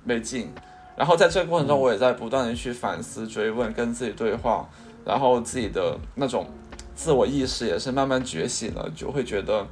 [0.04, 0.50] 没劲。
[0.96, 4.68] 然后在这个过程中，我也在不断的去反思、追问、跟自己对话，
[5.06, 6.48] 然后自己的那种
[6.96, 9.68] 自我意识也是慢慢觉醒了，就会觉得，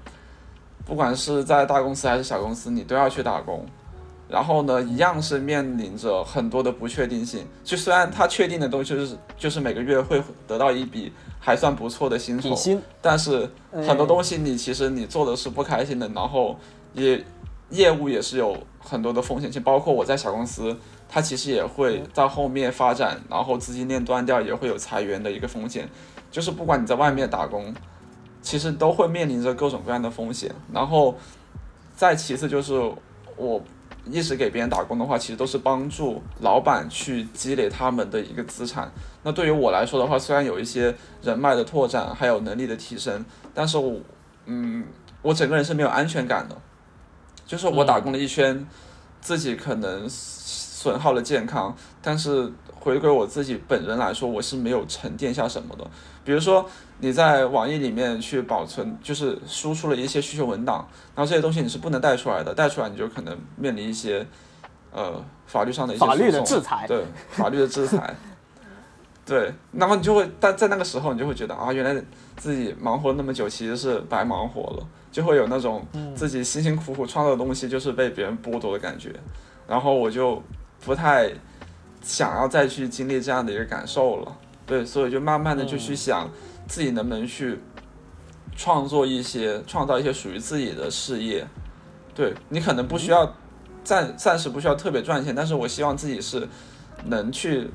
[0.85, 3.65] 不管是在大公司还是小公司，你都要去打工。
[4.27, 7.47] 然后呢，一样是面临着很多的不确定性。
[7.63, 11.13] 就虽然他确定的东西就是就是每个月会得到一笔
[11.45, 16.57] 还算不错的薪酬，薪但是嗯很多东西你其实你做的是不开心的，然后
[16.93, 17.23] 也
[17.69, 20.75] 业务也是有很多的风险性，包括我在小公司，
[21.07, 25.87] 它其实也会到后面发展，然后资金链断掉，也会有裁员的一个风险。
[26.31, 27.71] 就是不管你在外面打工，
[28.41, 30.51] 其实都会面临着各种各样的风险。
[30.73, 31.15] 然后
[31.95, 32.73] 再其次就是
[33.37, 33.61] 我
[34.11, 38.91] 一直给别人打工的话，其实都是帮助老板去积累他们的一个资产。
[39.23, 43.99] 那对于我来说的话，虽然有一些人脉的拓展，还有能力的提升，但是我，
[44.45, 44.85] 嗯，
[45.21, 46.55] 我整个人是没有安全感的。
[47.47, 48.67] 就是我打工了一圈，
[49.21, 55.85] 自己可能损耗了健康，但是回归我自己本人来说，我是没有沉淀下什么的。
[56.23, 56.67] 比如说
[56.99, 64.25] 你在网易里面去保存，就是输出了一些需求文档，然后这些东西你是不能带出来的，带出来你就可能面临一些
[64.91, 68.15] 呃法律上的一些法律的制裁对法律的制裁。
[69.25, 71.99] 对，那么你就会，但在那个时候，你就会觉得啊，原来
[72.37, 75.83] 自己忙活了那么久，其实是白忙活了，就会有那种
[76.15, 79.11] 自己辛辛苦苦创造的东西，就是被别人剥夺的感觉。
[79.67, 80.39] 然后我就
[80.85, 81.31] 不太
[82.03, 84.37] 想要再去经历这样的一个感受了。
[84.67, 86.29] 对，所以就慢慢的就去想
[86.67, 87.59] 自己能不能去
[88.55, 91.45] 创作一些、创造一些属于自己的事业。
[92.13, 93.33] 对你可能不需要
[93.83, 96.47] 暂暂时不需要特别赚钱，但是我希望自己是
[97.03, 97.69] 能去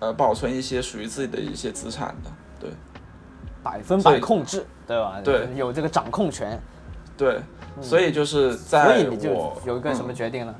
[0.00, 2.30] 呃保存一些属于自己的一些资产的。
[2.60, 2.70] 对
[3.62, 5.20] 百分百控制，对吧？
[5.22, 6.60] 对有这个掌控权，
[7.16, 7.40] 对，
[7.80, 10.54] 所以就是所在我有一个什嗯么决定呢？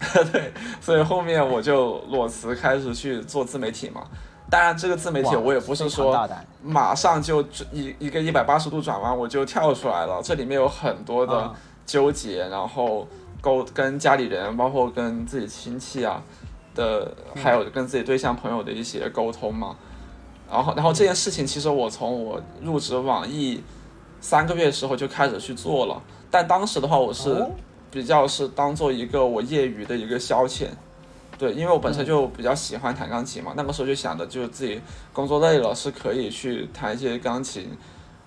[0.32, 4.02] 对，所以后面我就裸辞开始去做自媒体嘛。
[4.52, 6.28] 当然，这个自媒体我也不是说
[6.62, 7.40] 马上就
[7.72, 11.54] 一一个一百八十度转弯我就跳出来了，这里面有很多的啊
[11.86, 13.08] 纠结，然后
[13.40, 16.22] 沟跟家里人，包括跟自己亲戚啊
[16.74, 19.74] 的，还有跟自己对象朋友的一些沟通嘛。
[20.50, 23.62] 然后，然后这件事情其实我从我入职网易
[24.20, 25.98] 三个月的时候就开始去做了，
[26.30, 27.50] 但当时的话我是哦。
[27.90, 30.66] 比较是当做一个我业余的一个消遣。
[31.42, 34.80] 对，因为我本身就比较喜欢弹钢琴嘛，那个时候就想着，就是自己
[35.12, 37.76] 工作累了是可以去弹一些钢琴，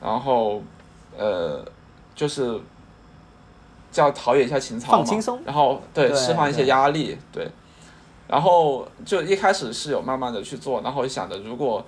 [0.01, 0.61] 然后
[1.17, 1.63] 呃，
[2.13, 2.59] 就是
[3.89, 7.47] 叫陶冶一下情操嘛，放轻松然后对对释放一些压力，对，
[8.27, 11.85] 然后就一开始是有慢慢的去做，然后想着如果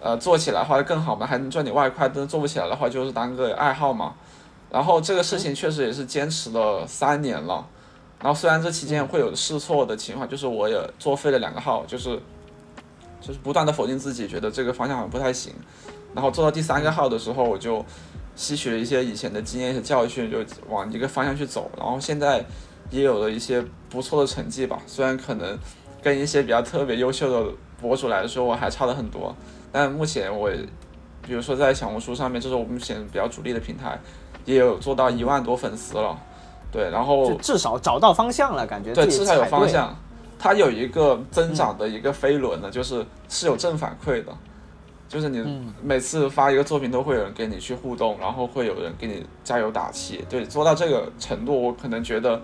[0.00, 4.14] 呃做起来的话更好嘛，还能赚点外快，但是做不起来的话就是当个爱好嘛，
[4.70, 7.66] 然后这个事情确实也是坚持了三年了。
[8.26, 12.20] 然后虽然这期间会有试错的情况，就是我也作废了两个号，就是
[13.20, 15.54] 就是不断的否定自己，觉得这个方向好像不太行。
[16.12, 17.84] 然后做到第三个号的时候，我就
[18.34, 21.70] 吸取了一些以前的经验和教训，就往一个方向去走。
[21.78, 22.44] 然后现在
[22.90, 25.56] 也有了一些不错的成绩吧，虽然可能
[26.02, 29.32] 跟一些比较特别优秀的博主来说，我还差了很多。
[29.70, 30.50] 但目前我，
[31.22, 33.96] 比如说在小红书上面，这是我目前比较主力的平台，
[34.44, 36.18] 也有做到一万多粉丝了。
[36.76, 39.44] 对，然后至少找到方向了，感觉对，自己至少有。
[39.46, 39.96] 方向。
[40.38, 44.30] 它有一个增长的一个飞轮呢，就是是有正反馈的，
[45.08, 50.22] 就是你嗯每次发一个作品都会有人给你去互动，然后会有人给你加油打气。
[50.28, 52.38] 对，做到这个程度，我可能觉得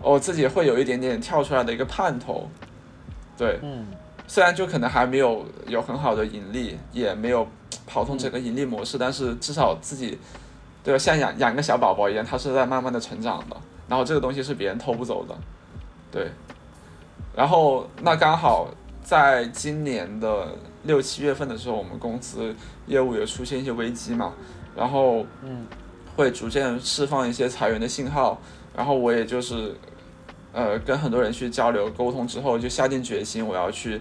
[0.00, 2.48] 我自己会有一点点跳出来的一个盼头。
[3.36, 3.88] 对，嗯
[4.28, 7.44] 虽然就可能还没有有很好的盈利，也没有
[7.88, 10.16] 跑通整个盈利模式，但是至少自己
[10.82, 13.56] 对吧，像养养个小宝宝一样，它是在慢慢的成长的。
[13.88, 15.36] 然后这个东西是别人偷不走的，
[16.12, 16.30] 对。
[17.34, 18.68] 然后那刚好
[19.02, 22.54] 在今年的六七月份的时候，我们公司
[22.86, 24.32] 业务也出现一些危机嘛，
[24.76, 25.66] 然后嗯
[26.16, 28.38] 会逐渐释放一些裁员的信号，
[28.76, 29.74] 然后我也就是
[30.52, 34.00] 呃跟很多人去交流沟通之后，就下定决心我要去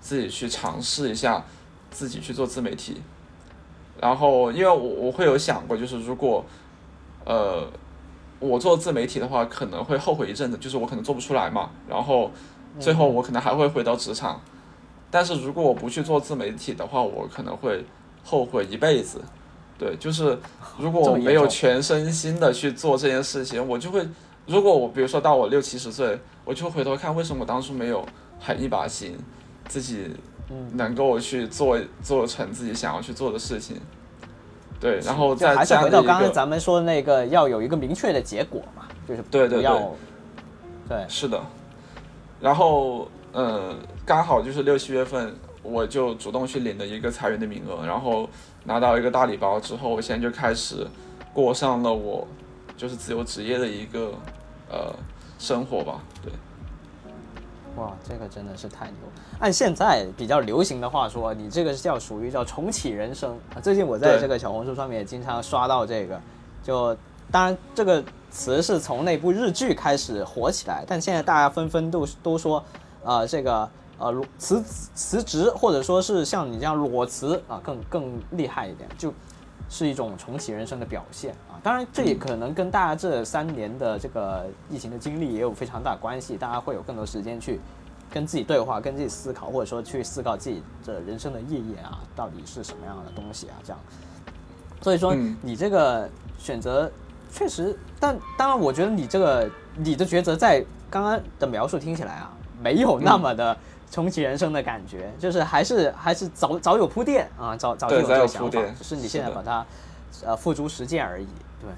[0.00, 1.44] 自己去尝试一下
[1.90, 3.02] 自己去做自媒体。
[4.00, 6.44] 然后因为我我会有想过，就是如果
[7.24, 7.66] 呃
[8.40, 12.30] 我做自媒体的话，可能会后悔一阵子，就是我可能做不出来嘛，然后
[12.78, 14.40] 最后我可能还会回到职场。
[15.10, 17.84] 但是如果我不去做自媒体的话，我可能会
[18.22, 19.20] 后悔一辈子。
[19.78, 20.38] 对，就是
[20.78, 24.06] 如果我没有全身心的去做这件事情，我就会，
[24.46, 28.04] 如果我比如说到我六七十岁，我就回头看为什么我当初没有
[28.40, 29.16] 狠一把心，
[29.66, 30.10] 自己
[30.72, 33.76] 能够去做做成自己想要去做的事情。
[34.80, 39.72] 对，然后再还是回到刚刚，咱们说的那个，要有一个明确的结果嘛，就是对对对
[40.88, 41.42] 对是的，
[42.40, 43.74] 然后呃，
[44.06, 48.30] 刚好就是六七月份，我就主动去领了一个裁员的名额，然后
[48.62, 50.86] 拿到一个大礼包之后，我现在就开始
[51.34, 52.26] 过上了我
[52.76, 54.12] 就是自由职业的一个
[54.70, 54.94] 呃
[55.40, 56.00] 生活吧。
[56.24, 56.32] 对，
[57.78, 58.96] 哇，这个真的是太牛！
[59.38, 63.60] 按现在比较流行的话说，你这个是叫属于叫重启人生啊。
[63.60, 66.20] 最近我在这个小红书上面也经常刷到这个，
[66.62, 66.96] 就
[67.30, 72.62] 当然这个词是从那部日剧开始火起来，但现在大家纷纷都都说，
[73.04, 74.62] 呃，这个呃裸辞
[74.94, 79.12] 辞职或者说是像你这样裸辞啊，更更厉害一点，就
[79.68, 81.60] 是一种重启人生的表现啊。
[81.62, 87.60] 当然，这也可能跟大家这三年的这个疫情的经历也有非常大关系，大家会有更多时间去
[88.10, 93.80] 跟自己对话，跟自己思考，或者说去思考自己这人生的意义啊，到底是什么样的东西啊，这样。
[94.80, 96.90] 所以说嗯，你这个选择
[97.30, 103.56] 确实，但当然，我觉得你这个你的抉择在刚刚的描述听起来啊，没有那么的
[103.90, 109.64] 重启人生的感觉，就是还是还是早早有铺垫啊，早早就有这个想法铺垫，只是你现在把它
[110.24, 111.26] 呃付诸实践而已。
[111.60, 111.70] 对，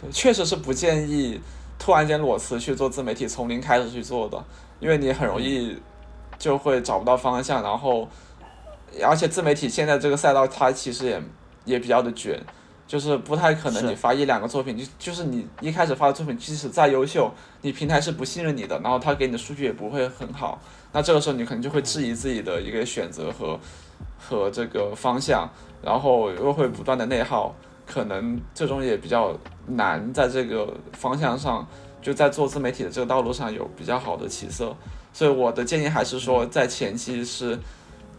[0.00, 1.40] 对，确实是不建议
[1.78, 4.42] 突然间裸辞去做自媒体，从零开始去做的，
[4.80, 5.78] 因为你很容易
[6.38, 8.08] 就会找不到方向，然后
[9.04, 11.22] 而且自媒体现在这个赛道它其实也
[11.64, 12.40] 也比较的卷，
[12.86, 20.58] 就是不太可能你发一两个作品，就就是你一开始发的作品即使再优秀，你平台是不信任你的，然后他给你的数据也不会很好，
[20.92, 23.58] 那这个时候你可能就会质疑自己的一个选择和
[24.18, 25.48] 和这个方向，
[25.82, 27.54] 然后又会不断的内耗。
[27.86, 29.32] 可能最终也比较
[29.68, 31.64] 难在这个方向上，
[32.02, 34.74] 就在做自媒体的这个道路上有比较好的起色。
[35.12, 37.56] 所以我的建议还是说，在前期是，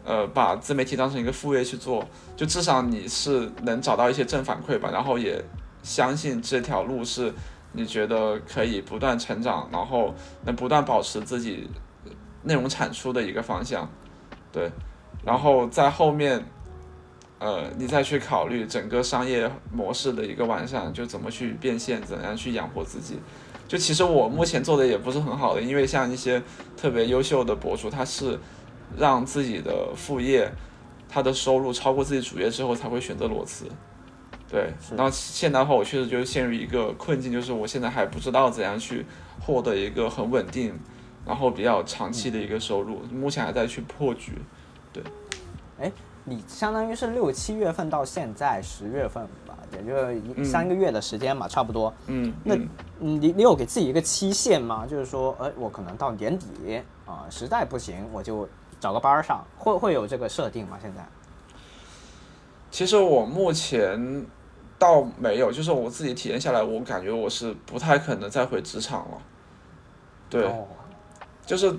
[0.05, 2.01] 呃，把自媒体当成一个副业去做，
[2.37, 5.43] 就至少你是能找到一些正反馈吧，然后也
[5.83, 7.33] 相信这条路是
[7.73, 11.67] 你觉得可以不断成长，然后能不断保持自己
[12.47, 13.87] 内容产出的一个方向，
[14.51, 14.71] 对，
[15.23, 16.43] 然后在后面。
[17.39, 23.19] 呃，你再去考虑整个商业模式的一个完善，就怎么去变现，怎样去养活自己。
[23.67, 26.41] 就其实我目前做的也不是很好的，因为像一些
[26.75, 28.39] 特别优秀的博主，他是
[28.97, 30.51] 让自己的副业，
[31.07, 33.65] 他的收入超过自己主业之后才会选择裸辞。
[34.49, 39.05] 对，然后现在的话，我确实就陷入一个困境，就是我现在还不知道怎样去
[39.39, 40.73] 获得一个很稳定，
[41.27, 44.33] 然后比较长期的一个收入，目前还在去破局。
[44.93, 45.03] 对，
[45.79, 45.91] 哎
[46.23, 51.93] 你相当于是六七月份到现在十月份吧，也就三个月的时间嘛，差不多。
[52.07, 52.55] 嗯，那
[52.99, 54.85] 你你有给自己一个期限吗？
[54.85, 58.47] 就是说，呃，我可能到年底啊、实在不行我就
[58.79, 60.77] 找个班儿上，会会有这个设定吗？
[60.81, 61.05] 现在？
[62.69, 64.25] 其实我目前
[64.77, 69.17] 倒没有，就是我自己体验下来，我感觉我是不太可能再回职场了。
[70.29, 70.67] 对，哦，
[71.47, 71.73] 就是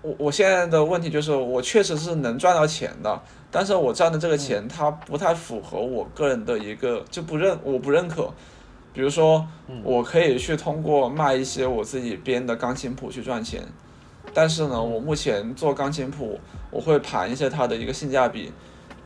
[0.00, 8.32] 我我现在的问题就是，我确实是能赚到钱的，但是我赚的这个钱它不太符合我个人的一个就不认我不认可。
[8.94, 9.46] 比如说，
[9.84, 13.62] 我可以去通过卖一些我自己编的钢琴谱去赚钱，
[14.34, 16.38] 但是呢，我目前做钢琴谱，
[16.70, 18.52] 我会盘一下它的一个性价比，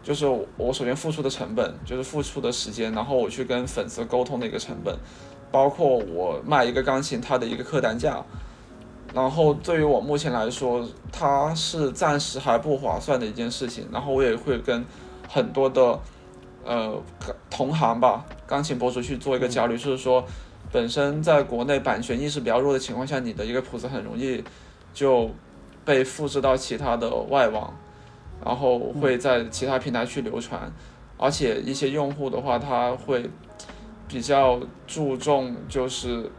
[0.02, 0.26] 就是
[0.56, 4.96] 我首先付出的成本，就是付出的时间，然后我去跟粉丝沟通的一个成本，
[5.52, 8.20] 包括我卖一个钢琴它的一个客单价，
[9.16, 13.88] 然后对于我目前来说，它是暂时还不划算的一件事情。
[13.90, 14.84] 然后我也会跟
[15.26, 15.98] 很多的
[16.66, 17.02] 呃
[17.48, 20.22] 同行吧，钢琴博主去做一个交流，就是说，
[20.70, 24.44] 本身在国内版权意识比较弱的情况下，你的一个谱子很容易
[24.92, 25.30] 就
[25.82, 27.72] 被复制到其他的外网，
[28.44, 30.70] 然后会在其他平台去流传，
[31.16, 33.30] 而且一些用户的话，他会
[34.06, 36.30] 比较注重就是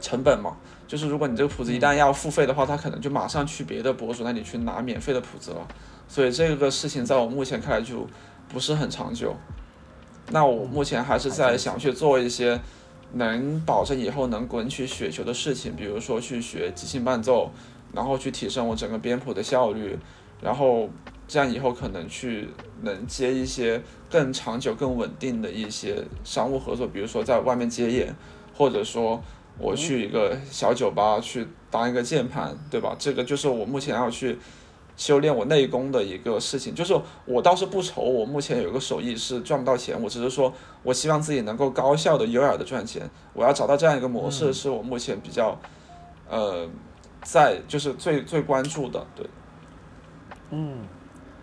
[0.00, 0.56] 成本嘛。
[0.92, 5.66] 就是如果你这个谱子一旦要付费的话，他可能就马上去别的博主那里去拿免费的谱子了，
[6.06, 8.06] 所以这个事情在我目前看来就
[8.46, 9.34] 不是很长久。
[10.28, 12.60] 那我目前还是在想去做一些
[13.14, 17.50] 能保证以后能滚起雪球的事情，比如说去学即兴伴奏，
[17.94, 19.98] 然后去提升我整个编谱的效率，
[20.42, 20.90] 然后
[21.26, 22.50] 这样以后可能去
[22.82, 28.14] 能接一些更长久、更稳定的一些商务合作，比如说在外面接演，
[28.54, 29.18] 或者说。
[29.58, 32.96] 我去一个小酒吧去当一个键盘，对吧？
[32.98, 34.38] 这个就是我目前要去
[34.96, 36.74] 修炼我内功的一个事情。
[36.74, 43.08] 就是我倒是不愁，我目前有一个手艺是赚不到钱，我只是说我希望自己能够高效的、优雅的赚钱。
[43.34, 45.56] 我要找到这样一个模式，是我目前比较
[46.28, 46.68] 呃
[47.22, 49.06] 在就是最最关注的。
[49.14, 49.26] 对，
[50.50, 50.78] 嗯，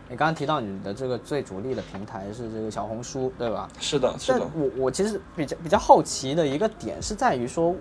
[0.09, 3.69] 你刚刚提到你的这个最主力的平台是这个小红书，对吧？
[3.79, 4.41] 是的，是的。
[4.55, 7.75] 我我其实比较比较好奇的一个点是在于说。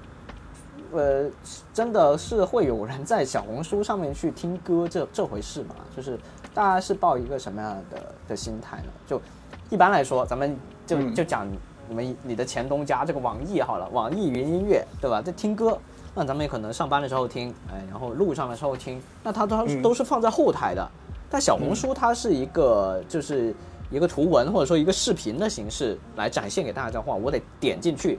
[0.92, 1.30] 呃，
[1.74, 5.74] 真的是会有人在小红书上面去听歌这这回事吗？
[5.94, 6.18] 就是
[6.54, 8.92] 大家是抱一个什么样的的心态呢？
[9.06, 9.20] 就
[9.70, 11.46] 一般来说，咱们就就讲
[11.88, 15.20] 你们你的前东家这个网易好了，网易云音乐对吧？
[15.20, 15.78] 在听歌，
[16.14, 20.90] 那咱们也可能上班的时候听，哎，然后路上的时候听，那它都都是放在后台的。
[21.28, 23.54] 但小红书它是一个就是
[23.90, 28.18] 一个图文或者说一个视频的形式来展现给大家的话，我得点进去，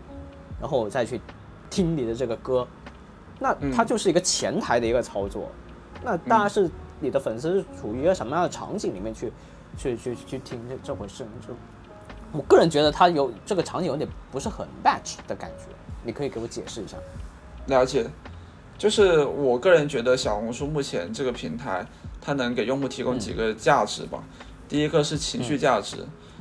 [0.61, 1.19] 然后再去。
[1.69, 2.67] 听你的这个歌，
[3.39, 5.49] 那它就是一个前台的一个操作。
[6.03, 9.31] 那大家是你的粉丝是处于一个什么样的场景里面去，
[9.77, 11.25] 去去去听这这回事？
[11.45, 11.53] 就
[12.31, 15.65] 我个人觉得它有这个场景有点不是很 match 的感觉。
[16.03, 16.97] 你可以给我解释一下？
[17.67, 18.07] 了解，
[18.77, 21.85] 就是我个人觉得小红书目前这个平台，
[22.21, 24.23] 它能给用户提供几个价值吧。
[24.67, 25.97] 第一个是情绪价值，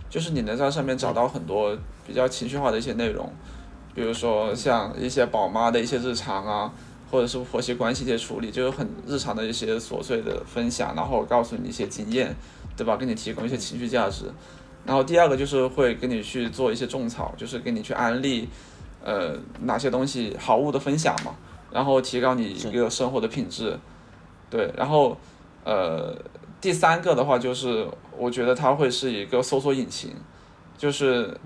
[0.08, 1.76] 就是你能在上面找到很多
[2.06, 3.32] 比较情绪化的一些内容。
[3.98, 6.72] 比如说像一些宝妈的一些日常啊，
[7.10, 12.32] 或者是婆媳关系一些处理，就是很日常的一些琐碎的分享，然后告诉你一些经验，
[12.76, 12.96] 对吧？
[12.96, 14.26] 给你提供一些情绪价值。
[14.86, 18.48] 然后第二个就是会给你去做一些种草，就是给你去安利，
[19.02, 21.34] 呃，哪些东西好物的分享嘛，
[21.72, 23.76] 然后提高你一个生活的品质。
[24.48, 25.16] 对，然后
[25.64, 26.16] 呃，
[26.60, 27.84] 第三个的话就是
[28.16, 30.12] 我觉得它会是一个搜索引擎，
[30.78, 31.36] 就是。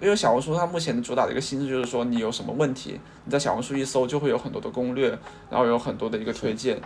[0.00, 5.08] 因为小红书它目前的主打的一个心智就是说，你有什么问题，你在小红书一搜就会有很多的攻略，
[5.48, 6.78] 然后有很多的一个推荐。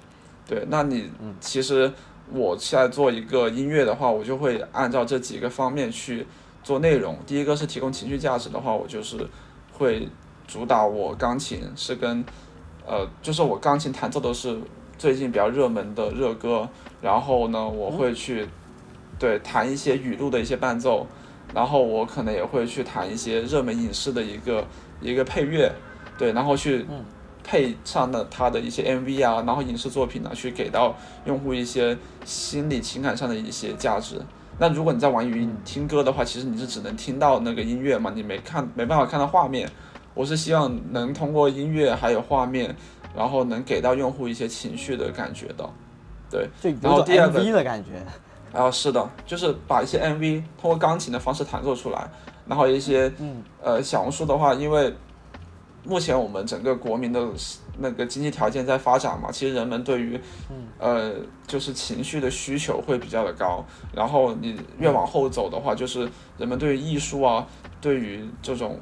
[0.47, 1.93] 对，那你其实
[2.33, 6.25] 我现在做一个音乐的话，我就会按照这几个方面去
[6.63, 7.19] 做内容。
[7.27, 9.29] 第一个是提供情绪价值的话，我就是
[9.73, 10.09] 会
[10.47, 12.25] 主打我钢琴是跟
[12.87, 14.57] 呃，就是我钢琴弹奏都是
[14.97, 16.69] 最近比较热门的热歌，
[17.03, 18.49] 然后呢，我会去
[19.19, 21.07] 对弹一些语录的一些伴奏。
[21.55, 24.65] 然后我可能也会去谈一些热门影视的一个
[25.01, 25.73] 一个配乐，
[26.17, 26.87] 对，然后去
[27.43, 30.95] 配上了它的一些 MV 啊，然后影视作品呢，去给到
[31.25, 34.21] 用户一些心理情感上的一些价值。
[34.59, 39.69] 那如果你在网易云听歌的话，其实你是只能听到那个音乐嘛，你没看没办法看到画面。
[40.13, 42.77] 我是希望能通过音乐还有画面，
[43.17, 45.71] 然后能给到用户一些情绪的感觉的，
[46.31, 46.49] 对。
[46.83, 47.91] 然后第二个的感觉。
[48.53, 52.11] 啊，是的，就是把一些 MV 通过钢琴的方式弹奏出来，
[52.47, 53.13] 然后一些，
[53.63, 54.93] 呃，小红书的话，因为
[55.85, 57.25] 目前我们整个国民的
[57.79, 60.21] 那个经济条件在发展嘛，其实人们对于，
[60.79, 61.13] 呃，
[61.47, 67.47] 就是情绪的需求会比较的高，然后你越往后走的话，就是人们对于艺术啊，
[67.81, 68.79] 对于这种，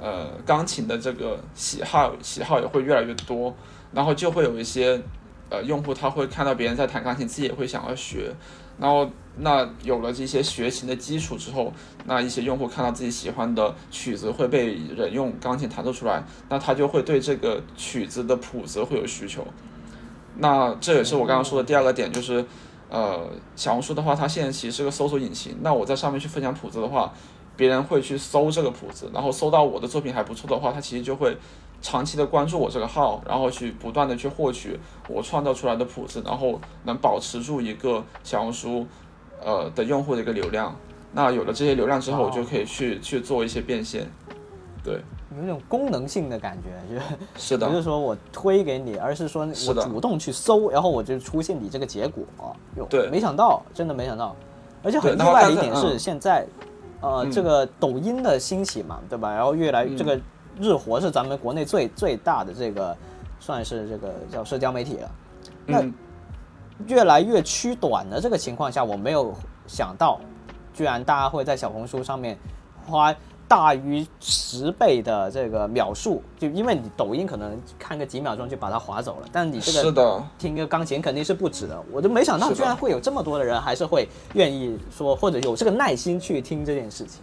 [0.00, 3.54] 呃，钢琴的这个喜好喜好也会越来越多，
[3.92, 5.02] 然后就会有一些，
[5.50, 8.32] 呃，用户他会看到别人在弹钢琴，自己也会想要学。
[8.78, 11.72] 然后，那有了这些学琴的基础之后，
[12.06, 19.46] 那一些用户看到自己喜欢的曲子会被人用钢琴弹奏出来，那他就会对这个曲子的谱子会有需求。
[20.38, 22.44] 那这也是我刚刚说的第二个点，就是，
[22.88, 25.56] 呃，小红书的话，它现在其实是个搜索引擎。
[25.60, 27.12] 那我在上面去分享谱子的话，
[27.56, 31.36] 别人会去搜这个谱子，然后搜到我的作品还不错的话，他其实就会。
[31.82, 34.78] 长期的关注我这个号，然后去不断的去获取
[35.08, 38.86] 我创造出来的谱子，然后能保持住一个小红书，
[39.44, 40.74] 呃的用户的一个流量。
[41.12, 44.06] 那有了这些流量之后，我就可以去去做一些变现。
[44.82, 45.00] 对，
[45.36, 47.06] 有一种功能性的感觉，就是
[47.36, 52.24] 是的不，是说我推给你，而是说我主动去搜，然后我就出现你这个结果。
[52.76, 54.34] 哟，对没想到，真的没想到，
[54.82, 56.46] 而且很意外的一点是，嗯现在，
[57.00, 59.32] 呃，嗯这个抖音的兴起嘛，对吧？
[59.32, 60.18] 然后越来嗯这个
[60.62, 62.96] 日活是咱们国内最最大的这个，
[63.40, 65.10] 算是这个叫社交媒体了。
[65.66, 65.92] 那嗯，
[66.86, 69.34] 越来越趋短的这个情况下，我没有
[69.66, 70.20] 想到，
[70.72, 72.38] 居然大家会在小红书上面
[72.86, 73.14] 花
[73.48, 81.78] 大于十倍的这个秒数，就因为你抖音可能看个几秒钟就把它划走了，但你这个是的，听个钢琴肯定是不止的。
[81.92, 87.20] 我就没想到居然会有这么多的人还是会愿意说或者有这个耐心去听这件事情，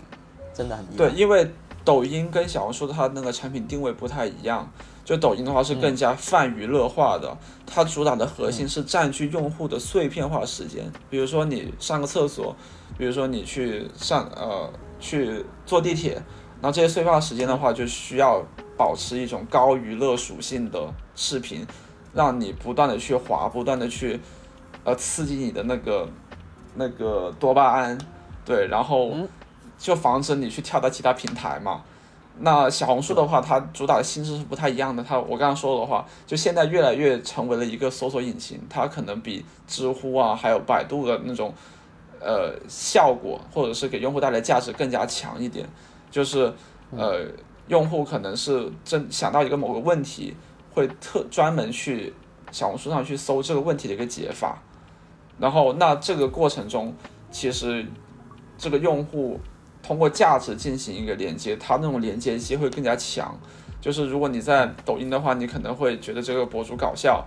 [0.54, 1.10] 真的很对，。
[1.14, 1.50] 因为
[1.90, 4.72] 抖音跟小红书它那个产品定位不太一样。
[5.04, 7.36] 就抖音的话是更加泛娱乐化的，
[7.66, 10.84] 它主打的核心是占据用户的碎片化时间。
[11.10, 12.56] 比如说你上个厕所，
[12.96, 16.14] 比如说你去上呃去坐地铁，
[16.62, 18.44] 然后这些碎片化时间的话，就需要
[18.78, 21.66] 保持一种高娱乐属性的视频，
[22.14, 24.20] 让你不断的去滑，不断的去
[24.84, 26.08] 呃刺激你的那个
[26.76, 27.98] 那个多巴胺，
[28.46, 29.28] 对，然后嗯
[29.80, 31.82] 就防止你去跳到其他平台嘛。
[32.42, 35.04] 那小红书的话，它主打的性质是不太一样的。
[35.04, 41.54] 它我刚刚说的话，就现在越来越成为了一个搜索引擎，它可能比知乎啊，还有百度的那种
[42.22, 45.68] 呃效果，或者是给用户带来价值更加强一点。
[46.10, 46.54] 就是
[46.92, 47.26] 呃，
[47.68, 50.34] 用户可能是真想到一个某个问题，
[50.74, 52.14] 会特专门去
[52.52, 54.62] 小红书上去搜这个问题的一个解法。
[55.38, 56.94] 然后那这个过程中，
[57.32, 57.86] 其实
[58.58, 59.40] 这个用户
[59.90, 63.36] 通过价值进行一个连接，它那种连接机会更加强。
[63.82, 67.26] 就是如果你在抖音的话，你可能会觉得这个博主搞笑，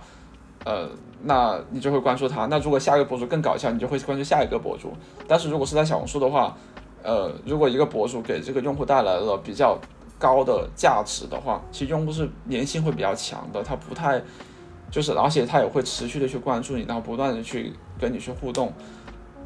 [0.63, 0.89] 呃，
[1.23, 2.45] 那你就会关注他。
[2.45, 4.93] 那如果下一个博主更搞笑，你就会关注下一个博主。
[5.27, 6.55] 但是如果是在小红书的话，
[7.03, 9.77] 呃，如果一个博主给这个用户带来了比较
[10.17, 14.21] 高的价值的话，其实用户是粘性会比较强的，他不太
[14.89, 18.71] 就是，而且他也会持续的去关注你，然后不断的去跟你去互动，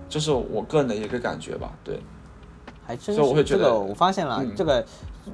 [0.08, 1.72] 这是我个人的一个感觉吧。
[1.84, 2.00] 对，
[2.88, 4.84] 还真是这个，我发现了，嗯这个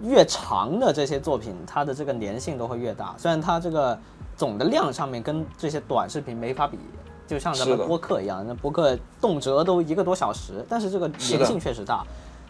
[0.01, 3.13] 越长的这些作品，它的这个粘性都会越大。
[3.15, 3.97] 虽然它这个
[4.35, 6.79] 总的量上面跟这些短视频没法比，
[7.27, 12.03] 就像咱们播客一样，那播客动辄都一个多小时，但是这个粘性确实大。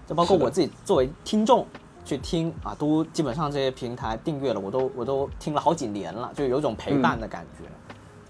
[0.08, 1.66] 就包括我自己作为听众
[2.06, 7.70] 去听啊，都基本上这些平台订阅了，我都我都听了好几年了，就有种陪伴的感觉。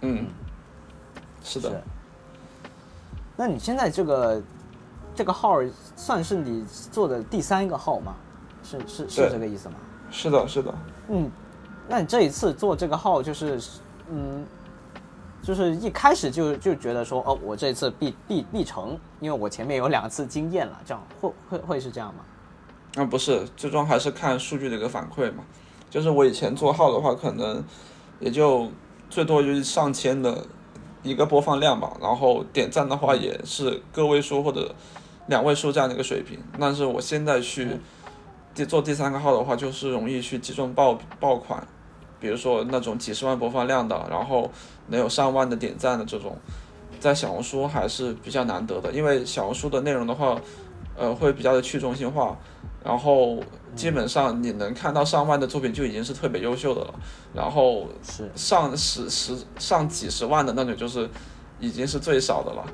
[0.02, 0.28] 嗯，
[1.44, 1.82] 是的，是。
[3.36, 4.40] 那你现在这个
[5.16, 5.60] 这个号
[5.96, 8.16] 算是你做的第三个号吗？
[8.64, 9.76] 是是是这个意思吗？
[10.10, 10.74] 是的，是的。
[11.10, 11.30] 嗯，
[11.88, 13.60] 那你这一次做这个号就是，
[14.10, 14.46] 嗯，
[15.42, 22.24] 就是一开始就就觉得说，哦，我这次必必必成，因为我前面有两次经验了，这样会会会是这样吗？
[22.96, 25.44] 啊，不是，最终还是看数据的一个反馈嘛。
[25.90, 27.64] 就是我以前做号的话，可能
[28.20, 28.70] 也就
[29.10, 30.46] 最多就是上千的
[31.02, 34.74] 一个播放量吧，然后点赞的话也是个位数或者
[35.28, 36.40] 两位数这样的一个水平。
[36.60, 37.78] 但是我现在去
[38.54, 41.66] 第做第三个号的话，就是容易去击中爆爆款，
[42.20, 44.50] 比如说那种几十万播放量的，然后
[44.88, 46.38] 能有上万的点赞的这种，
[47.00, 50.40] 在小红书还是比较难得的，因为小红书的内容的话，
[50.96, 52.38] 呃，会比较的去中心化。
[52.84, 53.40] 然后
[53.78, 56.94] 基本上你能看到上万的作品就已经是特别优秀的了，
[57.34, 61.10] 然后是上十十上几十万的那种就是
[61.62, 62.66] 已经是最少的了，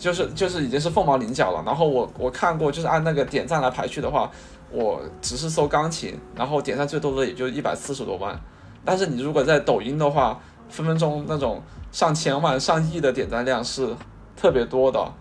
[0.00, 1.62] 就是就是已经是凤毛麟角了。
[1.64, 4.28] 然后我我看过，就是按那个点赞来排序的话，
[4.72, 8.40] 我只是搜钢琴，然后点赞最多的也就一百四十多万，
[8.84, 10.40] 但是你如果在抖音的话，
[10.70, 13.94] 分分钟那种上千万、上亿的点赞量是
[14.34, 15.12] 特别多的。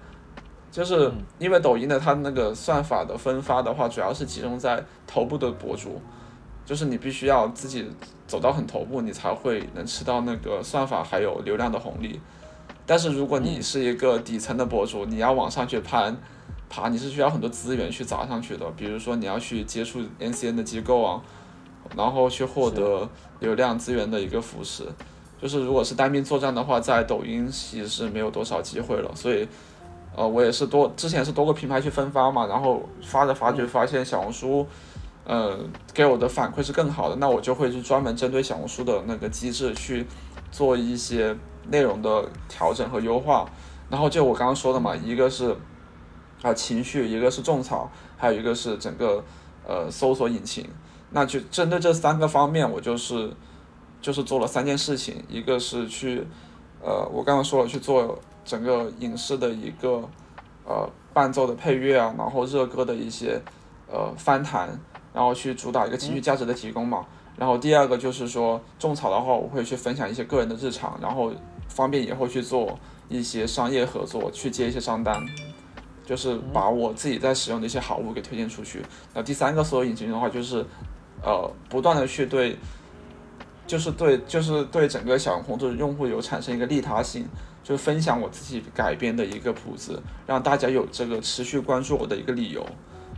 [0.72, 6.00] 就是因为抖音的它那个算法的分发的话，主要是集中在头部的博主，
[6.64, 7.90] 就是你必须要自己
[8.28, 12.22] 走到很头部，你才会能吃到那个算法还有流量的红利。
[12.90, 16.18] 但是如果你是一个底层的博主，你要往上去攀，
[16.68, 21.22] 爬你是需要很多资源去砸上去的，比如说你要去接触 NCN 的机构啊，
[21.96, 23.08] 然后去获得
[23.42, 24.86] 流量资源的一个扶持。
[25.40, 29.48] 就是如果是单兵作战的话，在抖音其实没有多少机会了，所以。
[30.18, 34.66] 呃，我也是多之前是多个平台去分发嘛，然后发着发着发现小红书，
[35.24, 35.58] 呃，
[35.94, 40.06] 给我的反馈是更好的，那我就会去专门针对小红书的那个机制去
[40.52, 41.34] 做一些
[41.72, 43.50] 内容的调整和优化。
[43.90, 45.56] 然后就我刚刚说的嘛，一个是
[46.42, 49.24] 啊、情绪，一个是种草，还有一个是整个
[49.68, 50.68] 呃搜索引擎。
[51.12, 53.32] 那就针对这三个方面，我就是
[54.02, 56.26] 就是做了三件事情，一个是去
[56.82, 58.20] 呃，我刚刚说了去做。
[58.46, 60.10] 整个影视的一个
[60.66, 63.40] 呃伴奏的配乐啊，然后热歌的一些
[63.88, 64.70] 呃翻弹，
[65.14, 67.06] 然后去主打一个情绪价值的提供嘛。
[67.38, 71.32] 然后第二个就是说种草的话，我会去分享一些个人的日常，然后
[71.70, 75.26] 方便以后去做一些商业合作，去接一些商单，
[76.06, 78.82] 就是把我自己在使用的一些好物给推荐出去。
[79.14, 80.66] 那第三个所有引擎的话，就是
[81.24, 82.58] 呃不断的去对，
[83.66, 87.26] 就是对就是对整个小红书的用户有产生一个利他性，
[87.64, 92.66] 就是分享我自己改编的一个谱子，让大家有这个持续关注我的一个理由。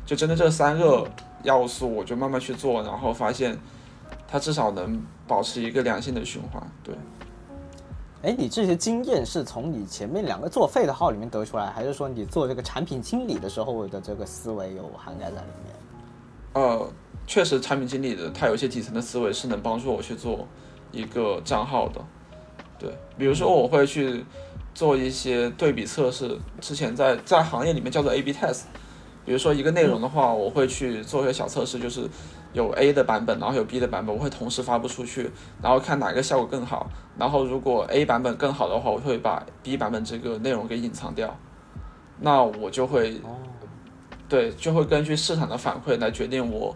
[0.05, 1.09] 就真的这三个
[1.43, 3.57] 要素，我就慢慢去做，然后发现。
[4.27, 6.95] 它至少能保持一个良性的循环，对。
[8.23, 15.73] 哎，你这些经验是从你前面两个作废的号里面得出来，还是说你做这个产品经理的时候的这个思维有涵盖在里面？
[16.53, 16.87] 呃，
[17.25, 20.47] 确实，产品经理的他有一些底层的思维是能帮助我去做
[20.91, 21.99] 一个账号的，
[22.77, 22.95] 对。
[23.17, 24.23] 比如说，我会去
[24.75, 28.63] 做一些对比测试，之前在在行业里面叫做 A/B test。
[29.25, 32.07] 比如说一个内容的话，我会去做一些小测试，就是。
[32.53, 35.31] 有 A 的版本，然后有 B 的版本，我会同时发布出去，
[35.61, 36.89] 然后看哪个效果更好。
[37.17, 41.35] 然后如果 A 版本更好的话，我会把 B 版本这个内容给隐藏掉。
[42.19, 43.19] 那我就会，
[44.27, 46.75] 对，就会根据市场的反馈来决定我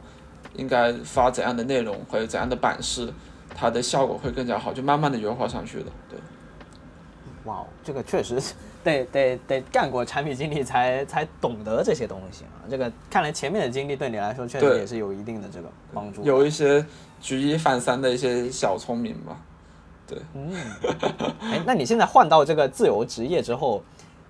[0.55, 3.13] 应该发怎样的内容或者怎样的版式，
[3.53, 5.91] 它的效果会更加好，就慢慢的优化上去的。
[6.09, 6.19] 对。
[7.43, 8.41] 哇，这个确实
[8.85, 12.63] 得得得干过产品经理才才懂得这些东西啊！
[12.69, 16.23] 这个看来前面的经历对你来说确实也是有一定的这个帮助。
[16.23, 16.85] 有一些
[17.19, 19.37] 举一反三的一些小聪明吧。
[20.07, 20.53] 对，嗯，
[21.41, 23.81] 哎，那你现在换到这个自由职业之后，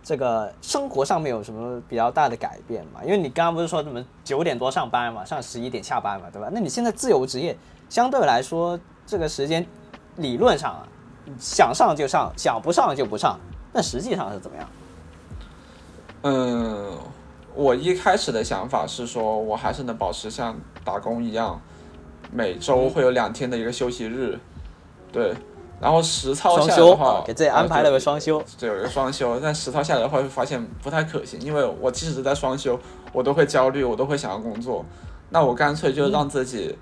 [0.01, 3.01] 这个生活上面有什么比较大的改变吗？
[3.03, 6.49] 因为你刚刚不是说什么九点多上班嘛，上十一点下班嘛，对吧？
[6.51, 7.55] 那你现在自由职业
[7.89, 9.65] 相对来说这个时间
[10.15, 10.87] 理论上啊。
[11.39, 13.39] 想上就上，想不上就不上。
[13.75, 14.69] 那实际上是怎么样？
[16.21, 16.97] 嗯，
[17.53, 20.55] 我一开始的想法是说，我还是能保持像
[20.85, 21.59] 打工一样，
[22.31, 24.39] 每周会有两天的一个休息日。
[25.11, 25.33] 对，
[25.81, 28.41] 然后实操下来的话，给自己安排了个双休。
[28.57, 32.79] 对，有一个双休，但实操下来的话，会发现不太可行，因为我即使是在双休，
[33.11, 34.85] 我都会焦虑，我都会想要工作。
[35.31, 36.77] 那我干脆就让自己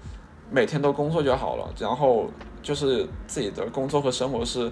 [0.51, 2.27] 每天都工作就好了，然后。
[2.63, 4.71] 就是自己的工作和生活是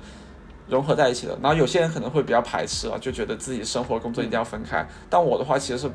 [0.67, 4.87] 融合在一起的，然后有些人可能会比较排斥啊，就觉得自己生活工作一定要分开。
[5.09, 5.91] 但我的话其实是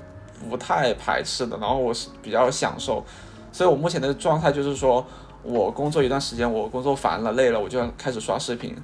[0.49, 3.03] 不太排斥的，然后我是比较享受，
[3.51, 5.05] 所以我目前的状态就是说，
[5.43, 8.77] 我工作一段时间，我工作烦了、累了，我就开始刷视频，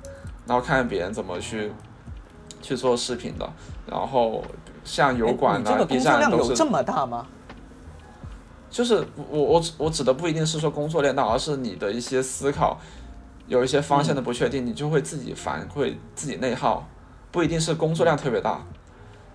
[0.47, 1.71] 然后看看别人怎么去
[2.63, 3.53] 去做视频的。
[3.87, 4.43] 然后
[4.85, 7.27] 像油管啊、B 站都是这么大吗？
[8.71, 12.81] 就是我我指我指的不一定是说工作量大，而是你的一些思考。
[13.53, 16.89] 有一些方向的不确定，你就会自己烦，会自己内耗，
[17.31, 18.65] 不一定是工作量特别大。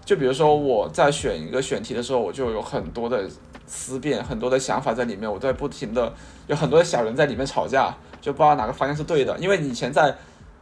[0.04, 3.30] 就比如说我在选一个选题的时候，我就有很多的
[3.68, 6.12] 思辨，很多的想法在里面，我在不停的
[6.48, 9.38] 有很多的小人在里面吵架，就不知道哪个方向是对的。
[9.38, 10.16] 因为以前在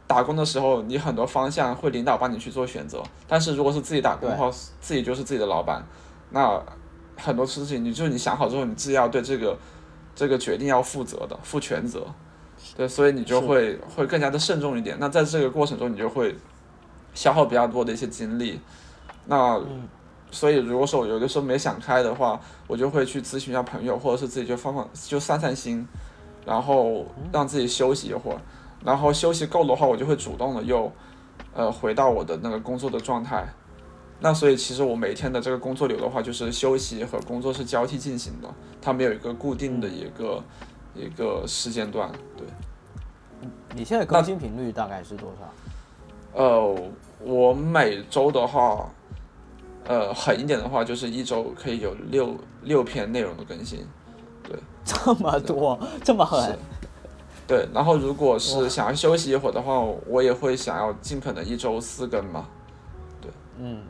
[0.06, 4.50] 打工的时候，你很多方向会领导帮你去做选择，但是如果是自己打工的话，
[4.82, 5.82] 自己就是自己的老板，
[6.28, 6.62] 那
[7.16, 9.56] 很多事情你就是你想好之后，你自己要对这个
[10.14, 12.06] 这个决定要负责的，负全责。
[12.74, 14.96] 对，所以你就会会更加的慎重一点。
[14.98, 16.34] 那在这个过程中，你就会
[17.14, 18.60] 消耗比较多的一些精力。
[19.26, 19.60] 那
[20.30, 25.86] 所以，如果说我有的时候没想开的话，我就会去咨询一下朋友，或者是自己就放放就散散心，
[26.44, 28.40] 然后让自己休息一会儿。
[28.84, 30.90] 然后休息够的话，我就会主动的又
[31.54, 33.46] 呃回到我的那个工作的状态。
[34.20, 38.48] 那所以，其实我每天的这个工作流的话，就是休息和工作是交替进行的，
[38.82, 40.42] 它没有一个固定的一个。
[40.96, 42.46] 一个时间段，对。
[43.74, 46.42] 你现在更新频率大概是多少？
[46.42, 46.90] 呃，
[47.20, 48.88] 我每周的话，
[49.86, 53.86] 呃，狠一点的话，就是一周可以有六六篇内容的更新，
[54.42, 54.58] 对。
[54.84, 56.58] 这么多，这么狠。
[57.46, 62.46] 对，然后如果是想要休息一会儿的话，我也会想要尽可能一周四更嘛，
[63.20, 63.30] 对。
[63.58, 63.82] 嗯，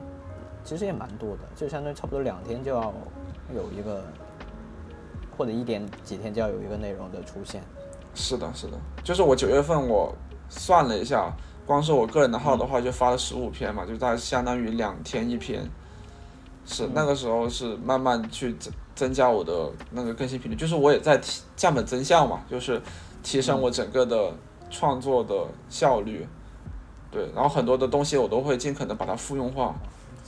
[0.64, 2.92] 其实也蛮多的，就相当于差不多两天就要
[3.54, 4.02] 有一个。
[5.36, 7.62] 或者一点几天就要有一个内容的出现，
[8.14, 10.14] 是的，是的，就是我九月份我
[10.48, 11.30] 算了一下，
[11.66, 15.68] 光是我个人的号的话就发了十五篇嘛，就大概相当于两天一篇，
[16.64, 22.80] 是那个时候是慢慢去增增加我的那个更新频率，就是我也在提降本增效嘛，就是
[23.22, 24.32] 提升我整个的
[24.70, 25.34] 创作的
[25.68, 26.26] 效率，
[27.10, 29.74] 对，然后很多的东西我都会尽可能把它复用化。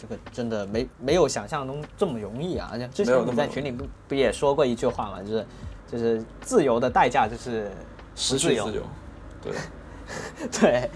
[0.00, 2.68] 这个真的没没有想象中这么容易啊！
[2.72, 5.46] 而且之前你在群里不不也说过一句话嘛，就是
[5.90, 7.70] 就是自由的代价就是
[8.14, 8.82] 失去自由。
[9.42, 9.52] 对
[10.60, 10.90] 对，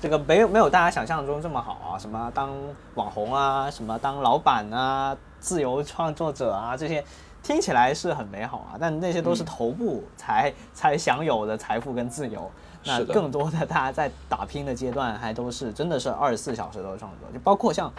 [0.00, 1.98] 这个没有没有大家想象中这么好啊！
[1.98, 2.50] 什么当
[2.94, 7.04] 网红啊，什么当老板啊，自由创作者啊，这些
[7.42, 12.50] 听起来是很美好啊，但那些都是头部才、才享有的财富跟自由。
[12.84, 17.92] 那更多的大家在打拼的阶段，还都是真的是二十四小时都是创作，就包括像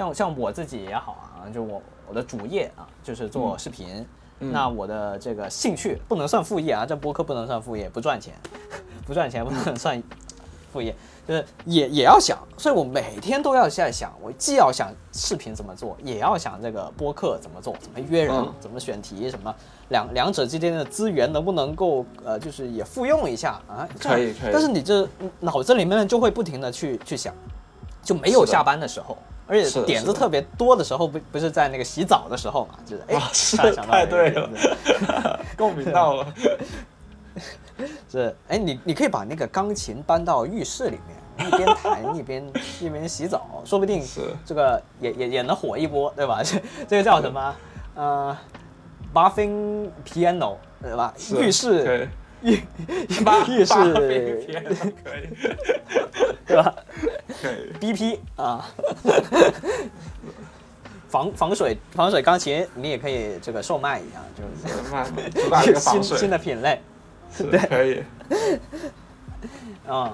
[0.00, 4.06] 像像我自己也好啊，就我我的主业啊，就是做视频。
[4.38, 8.32] 那我的这个兴趣不能算副业啊，这播客不能算副业，不赚钱，
[9.06, 10.02] 不赚钱不能算
[10.72, 10.96] 副业，
[11.28, 19.54] 就是也也要想，所以我每天都要在想，我既要想视频怎么做，也要想这个播客怎么做，怎么约人，嗯怎么选题，什么
[19.90, 23.86] 两两者之间的资源能不能够呃，就是也复用一下啊？
[24.00, 25.06] 这样可以可以但是你这
[25.38, 27.34] 脑子里面就会不停的去去想，
[28.02, 29.18] 就没有下班的时候。
[29.50, 33.14] 而且点子特别多的时候，不不是在那个洗澡的时候嘛，就是哎，
[33.74, 36.26] 到太对了共鸣到了。
[38.08, 40.98] 是，哎，你你可以把那个钢琴搬到浴室里
[41.36, 44.04] 面，一边弹一边一边洗澡，说不定
[44.44, 46.42] 这个也也也能火一波，对吧？
[46.44, 47.56] 这 这个叫什么？
[47.96, 48.36] 呃
[49.12, 51.12] ，bathing piano，对吧？
[51.40, 52.08] 浴室
[52.42, 54.64] 可以浴八浴八室片
[55.04, 55.28] 可以
[56.46, 56.74] 对吧
[57.42, 58.66] 可以，？BP 啊，
[61.08, 66.80] 防防水防水钢琴，你也可以这个售卖一下，就是慢慢主打一个新，新的品类。
[67.38, 68.02] 对可以。
[69.86, 70.12] 啊、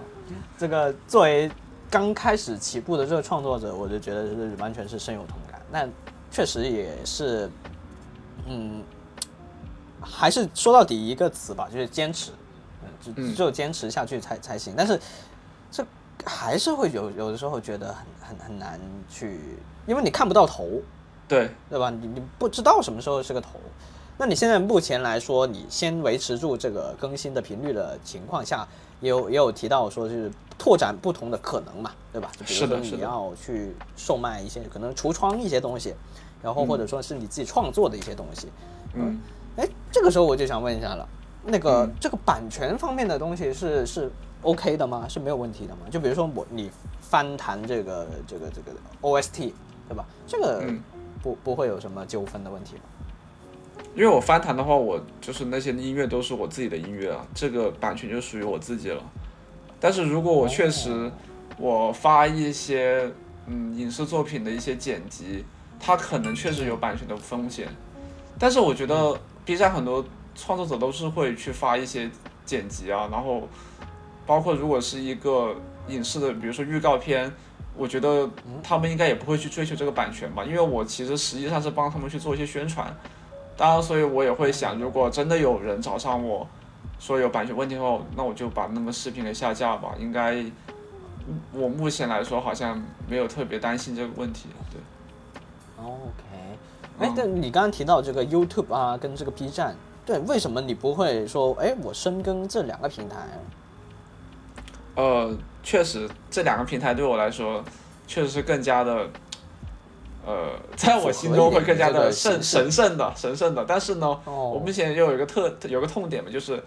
[0.59, 1.51] 这个作为
[1.91, 5.61] 刚开始起步的这个创作者，我就觉得是完全是深有同感。
[5.70, 5.89] 那
[6.31, 7.51] 确实也是，
[8.47, 8.83] 嗯，
[10.01, 12.30] 还是说到底一个词吧，就是坚持，
[12.82, 14.74] 嗯，只嗯只有坚持下去才才行。
[14.76, 15.01] 但是
[15.70, 15.84] 这
[16.24, 19.40] 还是会有有的时候觉得很很很难去，
[19.86, 20.66] 因为你看不到头，
[21.28, 21.90] 对，对吧？
[21.90, 23.59] 你你不知道什么时候是个头。
[24.18, 28.66] 那你现在目前来说，你先维持住这个更新的频率的情况下，
[29.01, 32.30] 也有也有提到说，就是拓展不同的可能嘛，对吧？
[32.38, 35.94] 就比如说你是的是的要去售卖一些可能橱窗一些东西，
[36.42, 38.49] 然后或者说是你自己创作的一些东西。
[38.94, 39.20] 嗯，
[39.57, 41.09] 哎，这个时候我就想问一下了，
[41.45, 44.11] 那个、嗯这个版权方面的东西是是
[44.43, 45.07] OK 的吗？
[45.09, 45.81] 是没有问题的吗？
[45.91, 49.53] 就比如说我你翻弹这个这个这个 OST，
[49.89, 50.05] 对吧？
[50.27, 50.81] 这个嗯
[51.23, 52.83] 不、不会有什么纠纷的问题吗？
[53.95, 59.03] 因为我翻弹的话，我就是那些音乐都是我自己的音乐啊，这个版权就属于我自己了。
[59.81, 61.11] 但是如果我确实
[61.59, 63.11] 我发一些
[63.47, 65.45] 嗯影视作品的一些剪辑，
[65.81, 67.69] 它可能确实有版权的风险。
[68.39, 72.11] 但是我觉得 B 站很多创作者都是会去发一些
[72.44, 73.49] 剪辑啊，然后
[74.26, 75.55] 包括如果是一个
[75.88, 77.32] 影视的，比如说预告片，
[77.76, 78.28] 我觉得
[78.62, 82.94] 他们应该也不会去追求这个版权吧，因为我其实实际上是帮他们去做一些宣传。
[83.57, 86.47] 当然，所以我也会想，如果真的有人找上我
[86.99, 89.94] 说有版权问题后，那我就把那个视频给下架吧。
[89.99, 90.44] 应该
[91.53, 94.49] 我目前来说好像没有特别担心这个问题。
[94.72, 96.26] 对，OK，
[96.99, 103.16] 哎嗯，但你刚刚提到这个 YouTube 啊，跟这个 B 站，对，为什么你不会说，哎，我深耕这两个平台？
[104.94, 107.62] 呃，确实这两个平台对我来说，
[108.07, 109.09] 确实是更加的，
[110.24, 113.64] 呃，在我心中会更加的圣神圣的神圣的。
[113.66, 116.62] 但是呢，哦我目前又有一个特有个痛点嘛，就是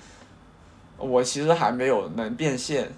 [0.97, 2.91] 我其实还没有能变现。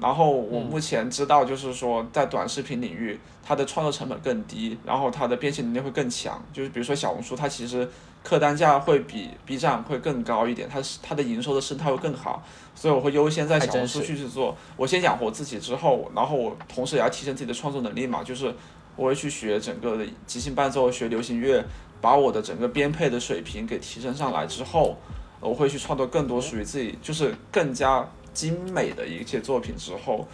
[0.00, 6.40] 然后我目前知道，就是说在短视频领域，它的创作成本更低，然后它的变现能力会更强。
[6.52, 7.88] 就是比如说小红书，它其实
[8.22, 12.44] 客单价会比 B 站会更高一点，它是它的营收的生态会更好，
[12.74, 14.56] 所以我会优先在小红书去去做。
[14.76, 18.54] 我先养活自己之后，然后我同时也要提升自己的创作能力嘛，就是
[18.94, 21.64] 我会去学整个的即兴伴奏，学流行乐，
[22.00, 24.96] 把我的整个编配的水平给提升上来之后，
[25.40, 28.08] 我会去创作更多属于自己，就是更加
[28.38, 30.28] 精美的一些作品之后，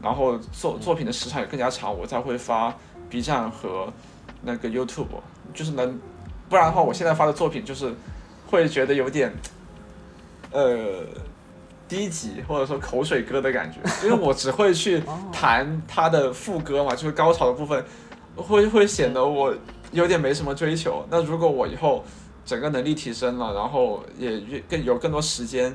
[0.00, 2.74] 然后作作品的时长也更加长，我才会发
[3.10, 3.92] B 站和
[4.40, 5.20] 那个 YouTube，
[5.52, 6.00] 就是能，
[6.48, 7.92] 不然的话，我现在发的作品就是
[8.46, 9.30] 会觉得有点，
[10.52, 11.04] 呃。
[11.90, 15.02] 低级或者说口水歌的感觉，因为我只会去
[15.32, 17.84] 弹它的副歌嘛，就是高潮的部分，
[18.36, 19.52] 会会显得我
[19.90, 21.04] 有点没什么追求。
[21.10, 22.04] 那如果我以后
[22.46, 25.74] 整个能力提升了，然后也越更有更多时间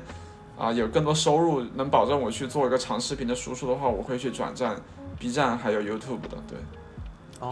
[0.58, 4.76] 啊，有更多收入，能保证我去做一个长视频的输出的话，我会去转战
[5.18, 6.58] B 站还有 YouTube 的，对。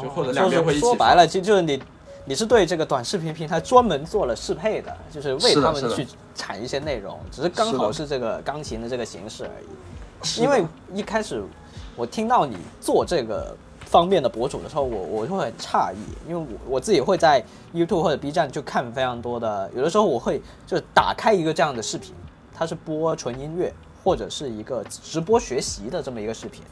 [0.00, 1.82] 就或者两边会一起发说白了，就就是你，
[2.24, 10.42] 你是对这个短视频平台专门做了适配的，就是为他们去产一些内容，只是刚好是是这个钢琴的这个形式而已。
[10.42, 11.44] 因为一开始
[11.94, 16.46] 我听到你做这个方面的博主的时候，我我就会很诧异，因为我
[16.76, 17.44] 我自己会在
[17.74, 22.14] YouTube 或者 B 站就看非常多的，有的时候我会就是打开一个这样的视频，
[22.54, 26.62] 它是播纯音乐或者是一个直播学习的这么一个视频，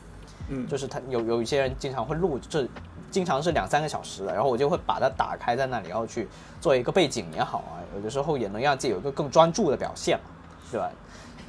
[0.49, 2.67] 嗯就是他有有一些人经常会录这
[3.11, 6.29] 经常是两三个小时的，然后我就会把它打开在那里，然后去
[6.61, 10.25] 做一个背景也好啊，有的时候也能让自己有一个更专注的表现嘛，
[10.71, 10.91] 对吧？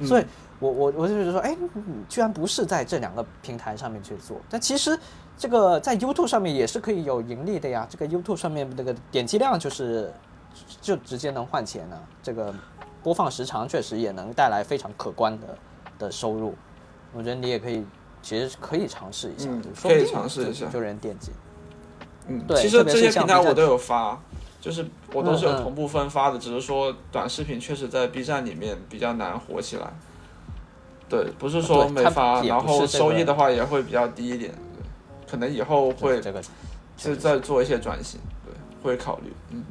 [0.06, 0.24] 所以
[0.58, 4.98] 我我我就觉得说，哎，你居然不是在这两个平台上面去做，但其实
[5.38, 7.86] 这个在 YouTube 上面也是可以有盈利的呀。
[7.88, 10.12] 这个 YouTube 上面那个点击量就是
[10.80, 12.52] 就直接能换钱的，这个
[13.04, 15.46] 播放时长确实也能带来非常可观的
[15.98, 16.56] 的收入。
[17.12, 17.84] 我觉得你也可以，
[18.22, 21.30] 其实可以尝试一下，嗯就说不定可以尝试一下就人点击。
[22.26, 24.18] 嗯，对其实这些平台我都有发，
[24.60, 29.92] 就是我都是有同步分发的，只是说短视频确实在 B 站里面比较难火起来。
[31.06, 36.42] 对，不是说没发，也然后收益的话也会比较低一点，对，可能以后会这个
[36.96, 39.62] 就再做一些转型，对，会考虑，嗯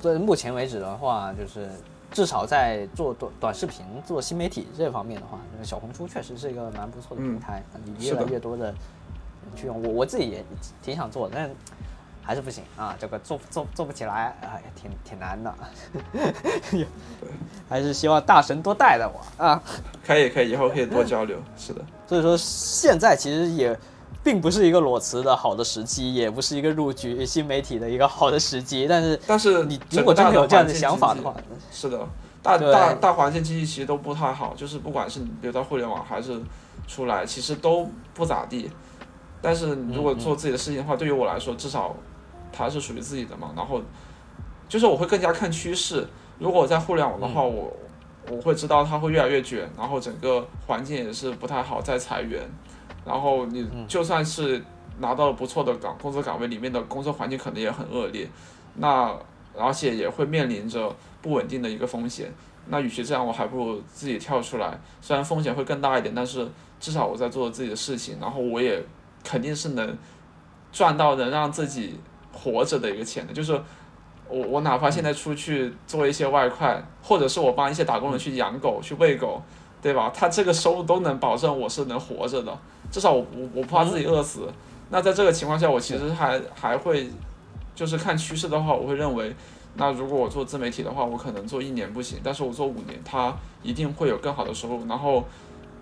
[0.00, 1.68] 所以目前为止的话，就是
[2.12, 8.74] 至少在做短短视频、做新媒体这方面的话，这个小红书确实是一个蛮不错的平台，你越来越多的人
[9.56, 9.82] 去用。
[9.82, 10.44] 我我自己也
[10.82, 11.50] 挺想做的，但
[12.22, 15.54] 还是不行啊，这个做做做不起来，哎，挺挺难的。
[17.68, 19.62] 还是希望大神多带带我啊。
[20.06, 23.78] 可以可以，以后可以多交流，是的， 所以说现在其实也
[24.22, 28.86] 并不是一个裸辞的好的时机，也不是一个入局新媒体的一个好的时机。
[28.88, 31.34] 但是但是你如果真的有这样的想法的话，
[31.70, 32.06] 是的，
[32.42, 36.40] 大大大环境经济其实都不太好，就是不管是你留在互联网还是
[36.86, 38.70] 出来，其实都不咋地。
[39.40, 41.94] 但是如果做自己的事情的话，对于我来说，至少
[42.52, 43.52] 它是属于自己的嘛。
[43.56, 43.80] 然后
[44.68, 46.06] 就是我会更加看趋势。
[46.38, 47.72] 如果我在互联网的话，我
[48.30, 52.42] 我会知道它会越来越卷，然后整个环境也是不太好，在裁员。
[53.08, 54.62] 然后你就算是
[54.98, 58.28] 拿到了不错的岗工作岗位，里面的工作环境可能也很恶劣。
[58.74, 59.12] 那
[59.56, 62.32] 而且也会面临着不稳定的一个风险。
[62.70, 66.46] 那与其这样，我还不如自己跳出来，虽然风险会更大一点，但是
[66.78, 68.80] 至少我在做自己的事情，然后我也
[69.24, 69.96] 肯定是能
[70.70, 71.98] 赚到能让自己
[72.30, 73.32] 活着的一个钱的。
[73.32, 73.58] 就是
[74.28, 79.42] 我我哪怕现在出去做一些外快，或者是我帮一些打工人去养狗、去喂狗，
[79.80, 80.12] 对吧？
[80.14, 82.56] 他这个收入都能保证我是能活着的，
[82.90, 84.48] 至少我我我不怕自己饿死。
[84.90, 87.10] 那在这个情况下，我其实还还会
[87.74, 89.34] 就是看趋势的话，我会认为。
[89.80, 93.32] 那如果我做自媒体的话，我可能做一年不行，但是我做五年，它
[93.62, 94.84] 一定会有更好的收入。
[94.88, 95.24] 然后，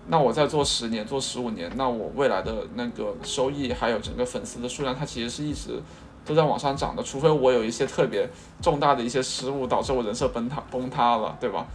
[0.07, 5.81] 那我再做十年、做十五年，那我未来的那个收益还有整个粉丝的数量，它其实是一直
[6.23, 7.01] 都在往上涨的。
[7.01, 8.29] 除非我有一些特别
[8.61, 11.65] 重大的一些失误，导致我人设崩塌崩塌了，对吧？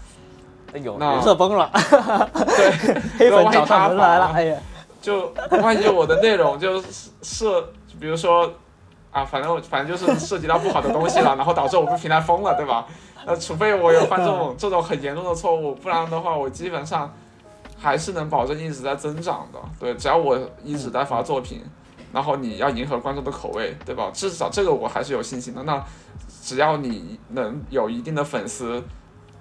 [0.81, 4.57] 有 那人设崩了，对，黑粉找上门来了，哎呀，
[5.03, 7.61] 就万一我的内容就是涉，
[8.01, 8.51] 比如说
[9.11, 12.87] 啊，反正反正就是涉及到不好的东西了，然后导致我被平台封了，对吧？
[13.27, 17.13] 那除非我有犯这种这种很严重的错误，不然的话，我基本上
[17.79, 19.59] 还是能保证一直在增长的。
[19.79, 21.63] 对，只要我一直在发作品，
[22.13, 24.11] 然后你要迎合观众的口味，对吧？
[24.15, 25.63] 至少这个我还是有信心的。
[25.65, 25.85] 那
[26.43, 28.83] 只要你能有一定的粉丝，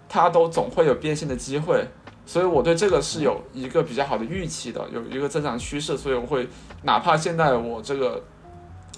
[0.10, 1.88] 他都总会有变现的机会。
[2.32, 6.48] 所以我对这个是有一个比较好的预期的，有一个增长趋势，所以我会
[6.82, 8.24] 哪怕现在我这个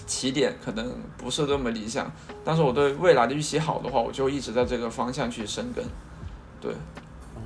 [0.05, 2.11] 起点可能不是那么理想，
[2.45, 5.83] 但是我对未来的预期好的话，我就一直在这个方向去深耕。
[6.61, 6.73] 对，
[7.35, 7.41] 嗯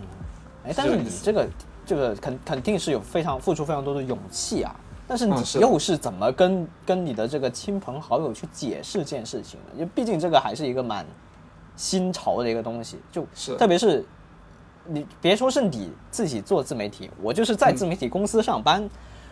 [0.65, 1.47] 哎，但是你这个
[1.85, 4.75] 这个肯肯定是有非常付出非常多的勇气啊。
[5.07, 9.75] 但是你又是怎么跟跟你的这个亲朋好友去解释这件事情的？
[9.75, 11.05] 因为毕竟这个还是一个蛮
[11.77, 14.03] 新潮的一个东西，就是特别是
[14.88, 18.89] 你别说是你自己做自媒体，我就是在自媒体公司上班，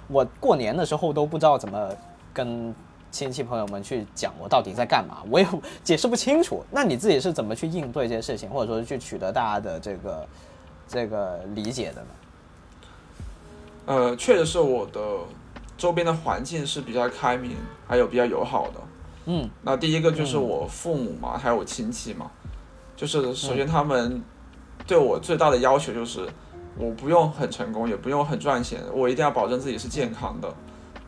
[0.08, 1.89] 我过年的时候都不知道怎么
[2.34, 2.74] 跟
[3.12, 5.47] 亲戚朋友们去讲我到底在干嘛，我也
[5.84, 6.64] 解释不清楚。
[6.70, 10.28] 那你自己是怎么去应对这些事情，或者说去取得大家的这个
[10.88, 12.08] 这个理解的呢？
[13.86, 14.99] 呃，确实是我的
[15.78, 17.56] 周边的环境是比较开明，
[17.88, 18.82] 还有比较友好的。
[19.28, 22.30] 嗯那第一个就是我父母嘛，还有我亲戚嘛，
[22.95, 24.22] 就是首先他们
[24.88, 26.28] 对我最大的要求就是，
[26.78, 30.54] 我不用很成功，也不用很赚钱，我一定要保证自己是健康的。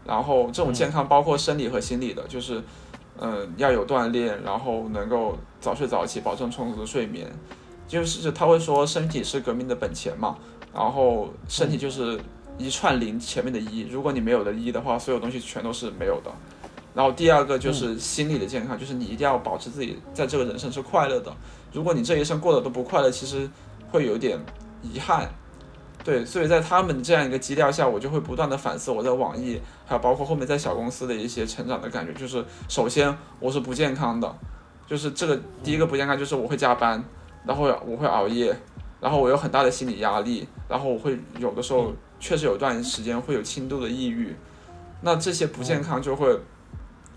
[0.05, 2.63] 然后这种健康包括生理和心理的，就是，
[3.19, 7.27] 嗯、要有锻炼，然后能够早睡早起，保证充足的睡眠。
[7.87, 10.37] 就是他会说身体是革命的本钱嘛，
[10.73, 12.19] 然后身体就是
[12.57, 16.31] 一串零前面的一，如果你没有了一的话，所有东西全都是没有的。
[16.93, 21.31] 然后第二个就是心理的健康，就是你一定要保持自己在这个人生是快乐的。
[21.71, 23.49] 如果你这一生过得都不快乐，其实
[23.89, 24.39] 会有点
[24.81, 25.29] 遗憾。
[26.03, 32.13] 对，所以在他们这样一个基调下，我就会不断的反思我在网易，还有包括后面在小公司的一些成长的感觉。
[32.13, 34.35] 就是首先我是不健康的，
[34.87, 37.03] 就是这个第一个不健康就是我会加班，
[37.45, 38.57] 然后我会熬夜，
[39.01, 44.33] 然后我有很大的心理压力，然后我会有的时候确实有段时间会有轻度的抑郁。
[45.01, 46.39] 那这些不健康就会，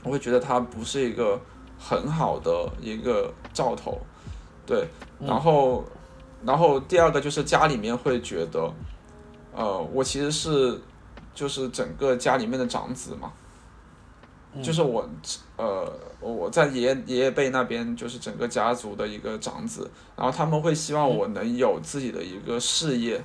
[0.03, 1.41] 我会觉得它不是一个
[1.79, 4.01] 很好的一个兆头，
[4.67, 4.89] 对，
[5.21, 5.85] 然后，
[6.45, 8.73] 然后第二个就是家里面会觉得，
[9.55, 10.81] 呃，我其实是
[11.35, 13.33] 就是整个家里面的长子嘛，
[14.63, 15.09] 就是我，
[15.57, 23.23] 呃，我在爷爷爷爷辈那边就是整个家族的一个长子，然后他们会希望我能有自己的一个事业，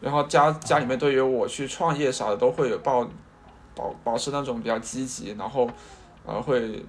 [0.00, 3.08] 然后家家里面对于我去创业啥的都会有抱
[3.74, 5.68] 保保持那种比较积极，然后
[6.24, 6.84] 呃会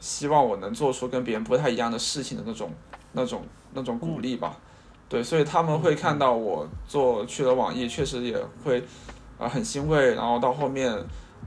[0.00, 2.72] 希望我能做出跟别人不太一样的事情的那种
[3.12, 3.44] 那种
[3.74, 4.56] 那种鼓励吧，
[5.10, 8.82] 对，所以他们会看到我做去了网易，确实也会
[9.38, 10.96] 啊、很欣慰，然后到后面。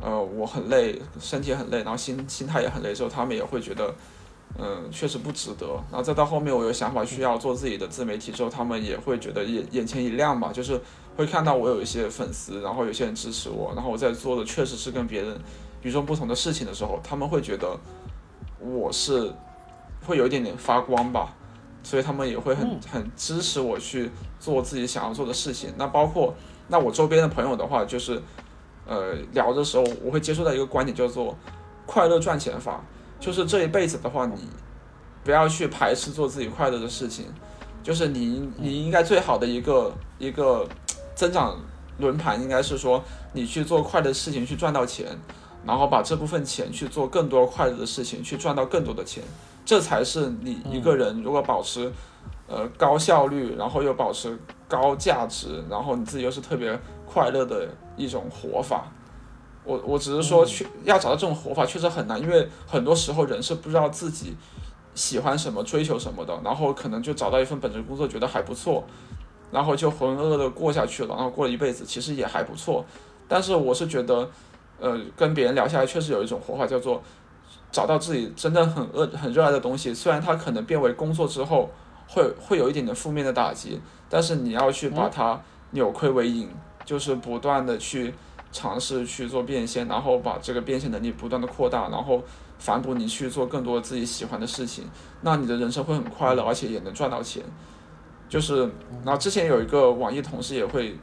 [0.01, 3.93] 呃，我很累，身体很累，然后心心态也很累之后，他们也会觉得，
[4.59, 5.67] 嗯，确实不值得。
[5.89, 10.81] 然后再到后面，我有想法需要做自己的自媒体之后，他们也会觉得眼眼前一亮吧，就是
[11.15, 15.39] 会看到我有一些粉丝，然后有些人支持我，然后我在做的确实是跟别人
[15.83, 17.77] 与众不同的事情的时候，他们会觉得
[18.59, 19.31] 我是
[20.05, 21.33] 会有一点点发光吧，
[21.83, 24.09] 所以他们也会很很支持我去
[24.39, 25.71] 做自己想要做的事情。
[25.77, 26.33] 那包括
[26.69, 28.19] 那我周边的朋友的话，就是。
[28.85, 31.33] 呃，聊的时候我会接触到一个观点，叫做
[31.85, 32.83] 快乐赚钱法，
[33.17, 34.35] 就是这一辈子的话，你
[35.23, 37.27] 不要去排斥做自己快乐的事情，
[37.81, 40.67] 就是你你应该最好的一个一个
[41.15, 41.57] 增长
[41.97, 45.07] 轮盘应该是说，你去做快乐的事情去赚到钱，
[45.65, 49.23] 然后把这部分钱去做更多快乐的事情，去赚到更多的钱，
[49.65, 51.91] 这才是你一个人如果保持
[52.47, 54.37] 呃高效率，然后又保持
[54.67, 57.67] 高价值，然后你自己又是特别快乐的。
[57.95, 58.91] 一种活法，
[59.63, 64.35] 我我只是说去要找到这种活法确实很难，因为很多时候人是不知道自己
[64.95, 68.83] 喜欢什么、追求什么的，然后可能就找到一份本职工作觉得还不错，
[69.51, 72.83] 然后就浑浑噩噩的过下去了，然后过了一辈子其实也还不错。
[73.27, 74.27] 但是我是觉得，
[74.79, 76.99] 呃，跟别人聊下来确实有一种活法，叫做
[77.73, 81.69] 找到自己真的很热很热爱的东西，虽然它可能变为工作之后
[82.07, 86.49] 会会有一点点负面的打击，但是你要去把它扭亏为盈。
[86.85, 88.13] 就是不断的去
[88.51, 92.21] 尝试去做变现，然后把这个变现能力不断的扩大，然后
[92.59, 94.83] 反哺你去做更多自己喜欢的事情，
[95.21, 97.41] 那你的人生会很快乐，而且也能赚到钱。
[98.27, 98.69] 就是，
[99.05, 100.99] 然后之前有一个网易同事也会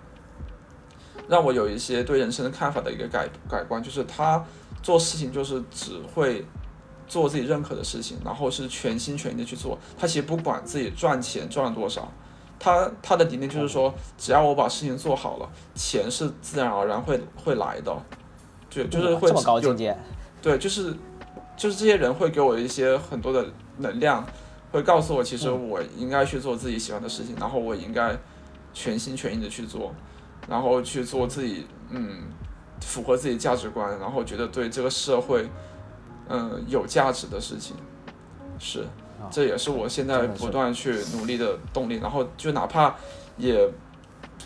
[1.27, 4.45] 让我有一些对人生的看法的一个改改观，就是他
[4.83, 6.45] 做事情就是只会
[7.11, 12.09] 做自己认可的事情，然后是全心全意的去做，他其实不管自己赚钱赚了多少。
[12.63, 17.91] 他他的理念就是说，只要我把事情做好了，钱是自然而然会会来的，
[18.69, 19.97] 就就是会这么高境界，
[20.43, 20.95] 对，就是
[21.57, 23.47] 就是这些人会给我一些很多的
[23.79, 24.25] 能量，
[24.71, 28.15] 会告诉我，其实我应该去做自己喜欢的事情，然后我应该
[28.75, 29.95] 全心全意的去做，
[30.47, 32.25] 然后去做自己嗯
[32.83, 35.49] 符合自己价值观，然后觉得对这个社会
[36.31, 37.77] 嗯有价值的事情，
[38.59, 38.87] 是。
[39.31, 42.95] 这也是我现在不断去努力的动力，然后就哪怕
[43.37, 43.69] 也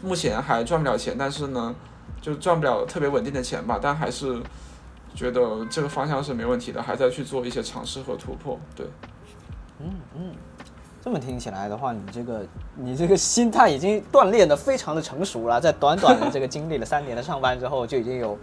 [0.02, 1.72] 目前还赚不了钱，但是呢，
[2.20, 4.42] 就赚不了特别稳定的钱吧，但还是
[5.14, 8.58] 觉得这个方向是没问题的，还在去做一些尝试和突破。
[8.74, 8.84] 对，
[9.78, 10.34] 嗯嗯，
[11.00, 18.36] 这么听起来的话，你这个你这个心态已经锻炼的非常的成熟了，在短短的这个经历了三年的上班之后，就已经有。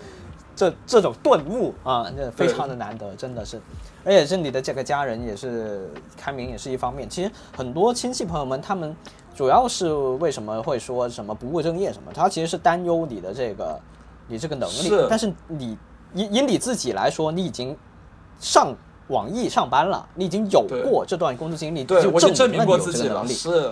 [0.56, 3.60] 这这种顿悟啊，这非常的难得，真的是，
[4.04, 7.10] 而且是你的这个家人也是开明，也是一方面。
[7.10, 8.96] 其实很多亲戚朋友们，他们
[9.34, 12.12] 主要是为什么会说什么不务正业什么？
[12.14, 13.80] 他其实是担忧你的这个
[14.28, 14.92] 你这个能力。
[15.10, 15.78] 但是你
[16.14, 17.76] 以以你自己来说，你已经
[18.40, 18.76] 上
[19.08, 23.34] 网易上班了，你已经有过这段工作经历，就证明了你有这个能力。
[23.34, 23.72] 是，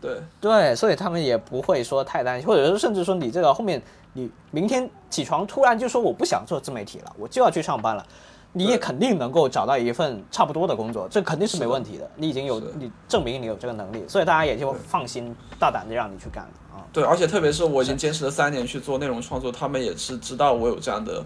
[0.00, 3.80] 对对，所以他们也不会说太担心，或者是甚至说你这个后面。
[4.12, 8.04] 你明天起床突然就说我不想做自媒体了，我就要去上班了，
[8.52, 12.10] 你也肯定能够找到一份差不多的工作，这肯定是没问题的。
[12.16, 16.84] 你已经有你证明你有这个能力，所以大家也就放心大胆的让你去干了啊。
[16.92, 21.24] 对，而且特别是我已经坚持了三年去做内容创作，他们也是知道我有这样的，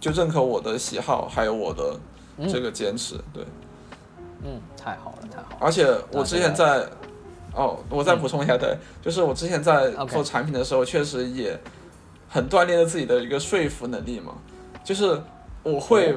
[0.00, 1.96] 就认可我的喜好，还有我的
[2.48, 3.14] 这个坚持。
[3.32, 3.44] 对，
[4.42, 5.56] 嗯，太好了，太好了。
[5.60, 6.88] 而且我之前在。
[7.56, 11.58] 哦，我再补充一下，对，就是我之前在做产品的时候，确实也
[12.28, 14.34] 很锻炼了自己的一个说服能力嘛。
[14.84, 15.18] 就是
[15.62, 16.14] 我会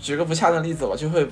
[0.00, 1.28] 举个不恰当的例子吧，就会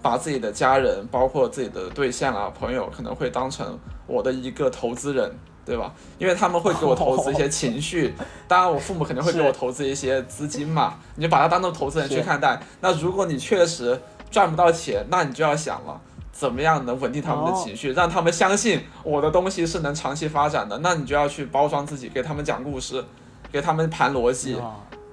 [0.00, 5.30] 把自己的家人，包括自己的对象啊、朋友，可能会当成我的一个投资人，
[5.66, 5.94] 对吧？
[6.18, 8.14] 因为他们会给我投资一些情绪，
[8.48, 10.98] 当然我父母肯定会给我投资一些资金嘛。
[11.16, 12.58] 你就把它当做投资人去看待。
[12.80, 14.00] 那如果你确实
[14.30, 16.00] 赚不到钱，那你就要想了。
[16.36, 20.76] 怎么样能稳定他们的情绪，让他们相信我的东西是能长期发展的？
[20.82, 23.02] 那你就要去包装自己，给他们讲故事，
[23.50, 24.60] 给他们盘逻辑，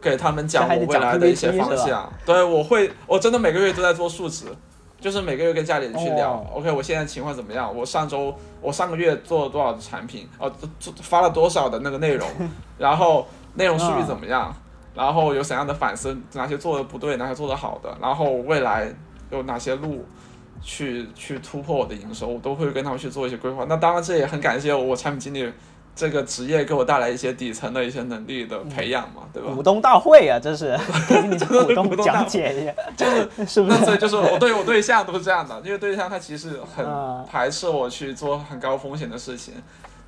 [0.01, 2.11] 给他们讲我未来的一些方向。
[2.25, 4.47] 对，我会，我真的每个月都在做数值，
[4.99, 7.73] 就是每个月跟家里人去聊、哦 o k 我现在情况怎么样？
[7.73, 10.27] 我上周我上个月做了多少的产品？
[10.37, 12.27] 哦，做发了多少的那个内容？
[12.77, 14.53] 然后内容数据怎么样？
[14.93, 16.17] 然后有怎样的反思？
[16.33, 17.15] 哪些做的不对？
[17.15, 17.97] 哪些做的好的？
[18.01, 18.93] 然后未来
[19.31, 20.05] 有哪些路？
[20.63, 23.65] 去去突破我的营收，我都会跟他们去做一些规划。
[23.67, 25.51] 那当然，这也很感谢我产品经理
[25.95, 29.51] 这个职业给我带来一些底层的一些能力的培养嘛，对吧？
[29.53, 30.75] 股东大会啊，这是
[31.07, 33.77] 给你的股东股东大会讲解一下， 就是 是不是？
[33.77, 39.53] 那所以就是我对我对象都是这样的，因为对象他其实很啊排斥我去做很高风险的事情，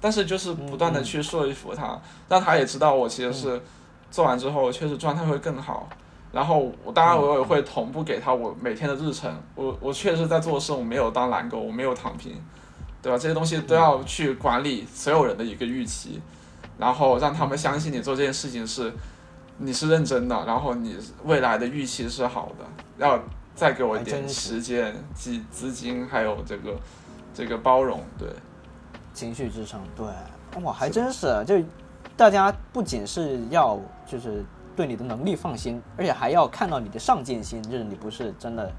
[0.02, 2.00] 但是就是不断的去说服他，
[2.30, 3.62] 让他也知道我其实是
[4.10, 5.88] 做完之后确实状态会更好。
[6.36, 12.34] 然后我当然我也会同步给他我每天的日程，我我确实在做事，我没有当懒狗，我没有躺平，
[13.02, 13.18] 对吧？
[13.18, 16.22] 这些东西都要去管理所有人的一个预期，
[16.78, 18.92] 然后让他们相信你做这件事情是
[19.60, 22.66] 你是认真的，然后你未来的预期是好的，
[22.98, 23.18] 要
[23.56, 26.76] 再给我一点时间、资资金，还有这个
[27.34, 28.28] 这个包容，对。
[29.14, 30.06] 情绪支撑，对，
[30.62, 31.56] 哇，还真是，就
[32.18, 34.44] 大家不仅是要就是
[34.76, 38.72] 对你的能力放心，而且还要看到你的上进心，就是你不是真的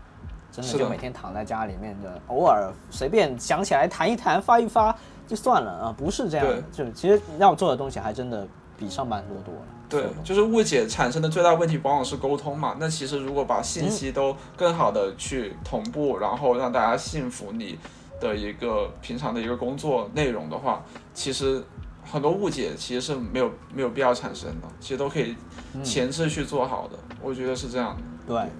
[0.53, 4.94] 真的就每天躺在家里面的，偶尔随便想起来弹一弹发一发
[5.26, 8.47] 就算了啊，不是这样的，就其实要做的东西还真的
[8.78, 9.61] 比上班多多了。
[9.88, 12.76] 对就是误解产生的最大问题往往是沟通嘛。
[12.80, 17.78] 那其实如果把信息都更好的去同步，然后让大家信服你
[18.20, 20.82] 的一个平常的一个工作内容的话，
[21.14, 21.62] 其实
[22.11, 25.34] 很多误解其实是没有没有必要产生的，其实都可以
[25.82, 26.96] 前置去做好的。
[27.20, 28.02] 我觉得是这样的。
[28.26, 28.50] 对，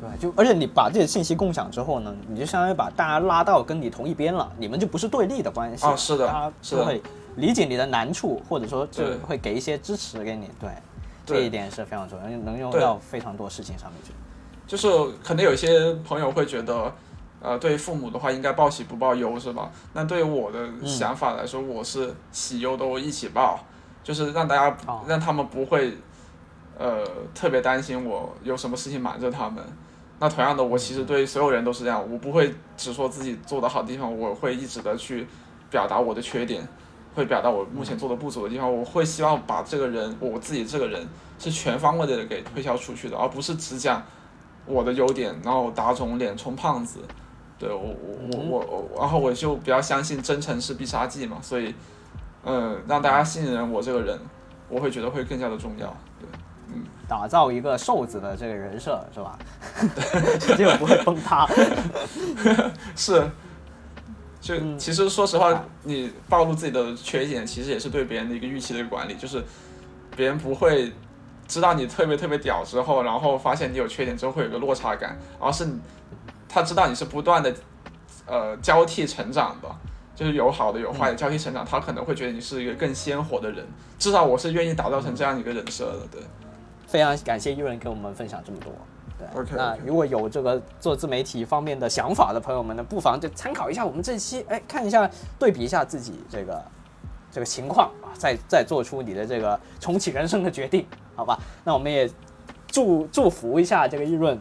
[0.00, 7.02] 对，就而且你把这些信息共享之后呢，你就相当于把大家拉到跟你同一边了，你们就不是对立的关系啊是的大家是会
[7.36, 10.50] 理解你的难处，或者说就会给一些支持给你。
[10.58, 10.70] 对，
[11.26, 14.12] 这一点是非常重要，能用到非常多事情上面去。
[14.66, 14.88] 就是
[15.22, 16.92] 可能有些朋友会觉得，
[17.42, 19.70] 呃，对父母的话应该报喜不报忧，是吧？
[19.94, 23.58] 那对于我的想法来说，我是喜忧都一起报，
[24.04, 25.96] 就是让大家、哦让他们不会，
[26.78, 27.02] 呃，
[27.34, 29.64] 特别担心我有什么事情瞒着他们。
[30.18, 35.26] 那同样的，我其实对所有人都是这样，我不会只说自己做的好的地方，我会一直的去
[35.70, 36.68] 表达我的缺点，
[37.14, 44.02] 会表达我目前做的不足的地方，我会希望把这个人，我自己这个人是全方位的给推销出去的，而不是只讲
[44.66, 47.00] 我的优点，然后打肿脸充胖子。
[47.60, 51.74] 对我我我我我，然后我就比较相信真诚是必杀技嘛，所以，
[52.42, 54.18] 嗯，让大家信任我这个人，
[54.70, 55.86] 我会觉得会更加的重要。
[56.18, 56.26] 对，
[56.68, 59.38] 嗯打造一个瘦子的这个人设是吧？
[60.56, 61.46] 这个不会崩塌。
[62.96, 63.28] 是，
[64.40, 69.44] 就嗯其实说实话，你暴露自己的缺点，其实也是对别人的一个预期的一个管理，就是
[70.16, 70.92] 别人不会
[71.46, 75.78] 知道你特别特别屌之后，然后发现你有缺点之后会有一个落差感，而是你
[76.52, 77.54] 他知道你是不断的
[78.26, 79.68] 呃交替成长的，
[80.16, 83.64] 就是有好的有坏的交替成长，他可能会觉得你是一个更鲜活的人，
[83.98, 86.20] 至少我是愿意打造成这样一个人设的，对。
[86.88, 88.72] 非常感谢玉润跟我们分享这么多。
[89.16, 96.64] 对那如果有这个做自媒体方面的想法的朋友们呢，不妨就参考一下我们这期，哎，看一下对比一下自己这个
[97.30, 100.84] 这个情况啊，再再做出你的这个重启人生的决定，
[101.14, 101.38] 好吧？
[101.64, 102.10] 那我们也
[102.66, 104.36] 祝祝福一下这个玉润。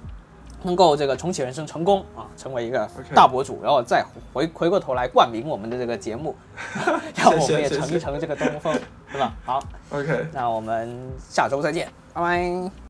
[0.63, 6.35] 能够这个重启人生成功啊，成为一个大博主然后再回回过头来冠名我们的这个节目，
[7.15, 8.77] 让我们也谢谢谢谢成一乘这个东风，
[9.11, 9.33] 对吧？
[9.45, 10.27] 好，OK。
[10.33, 10.97] 那我们
[11.29, 12.71] 下周再见，拜拜。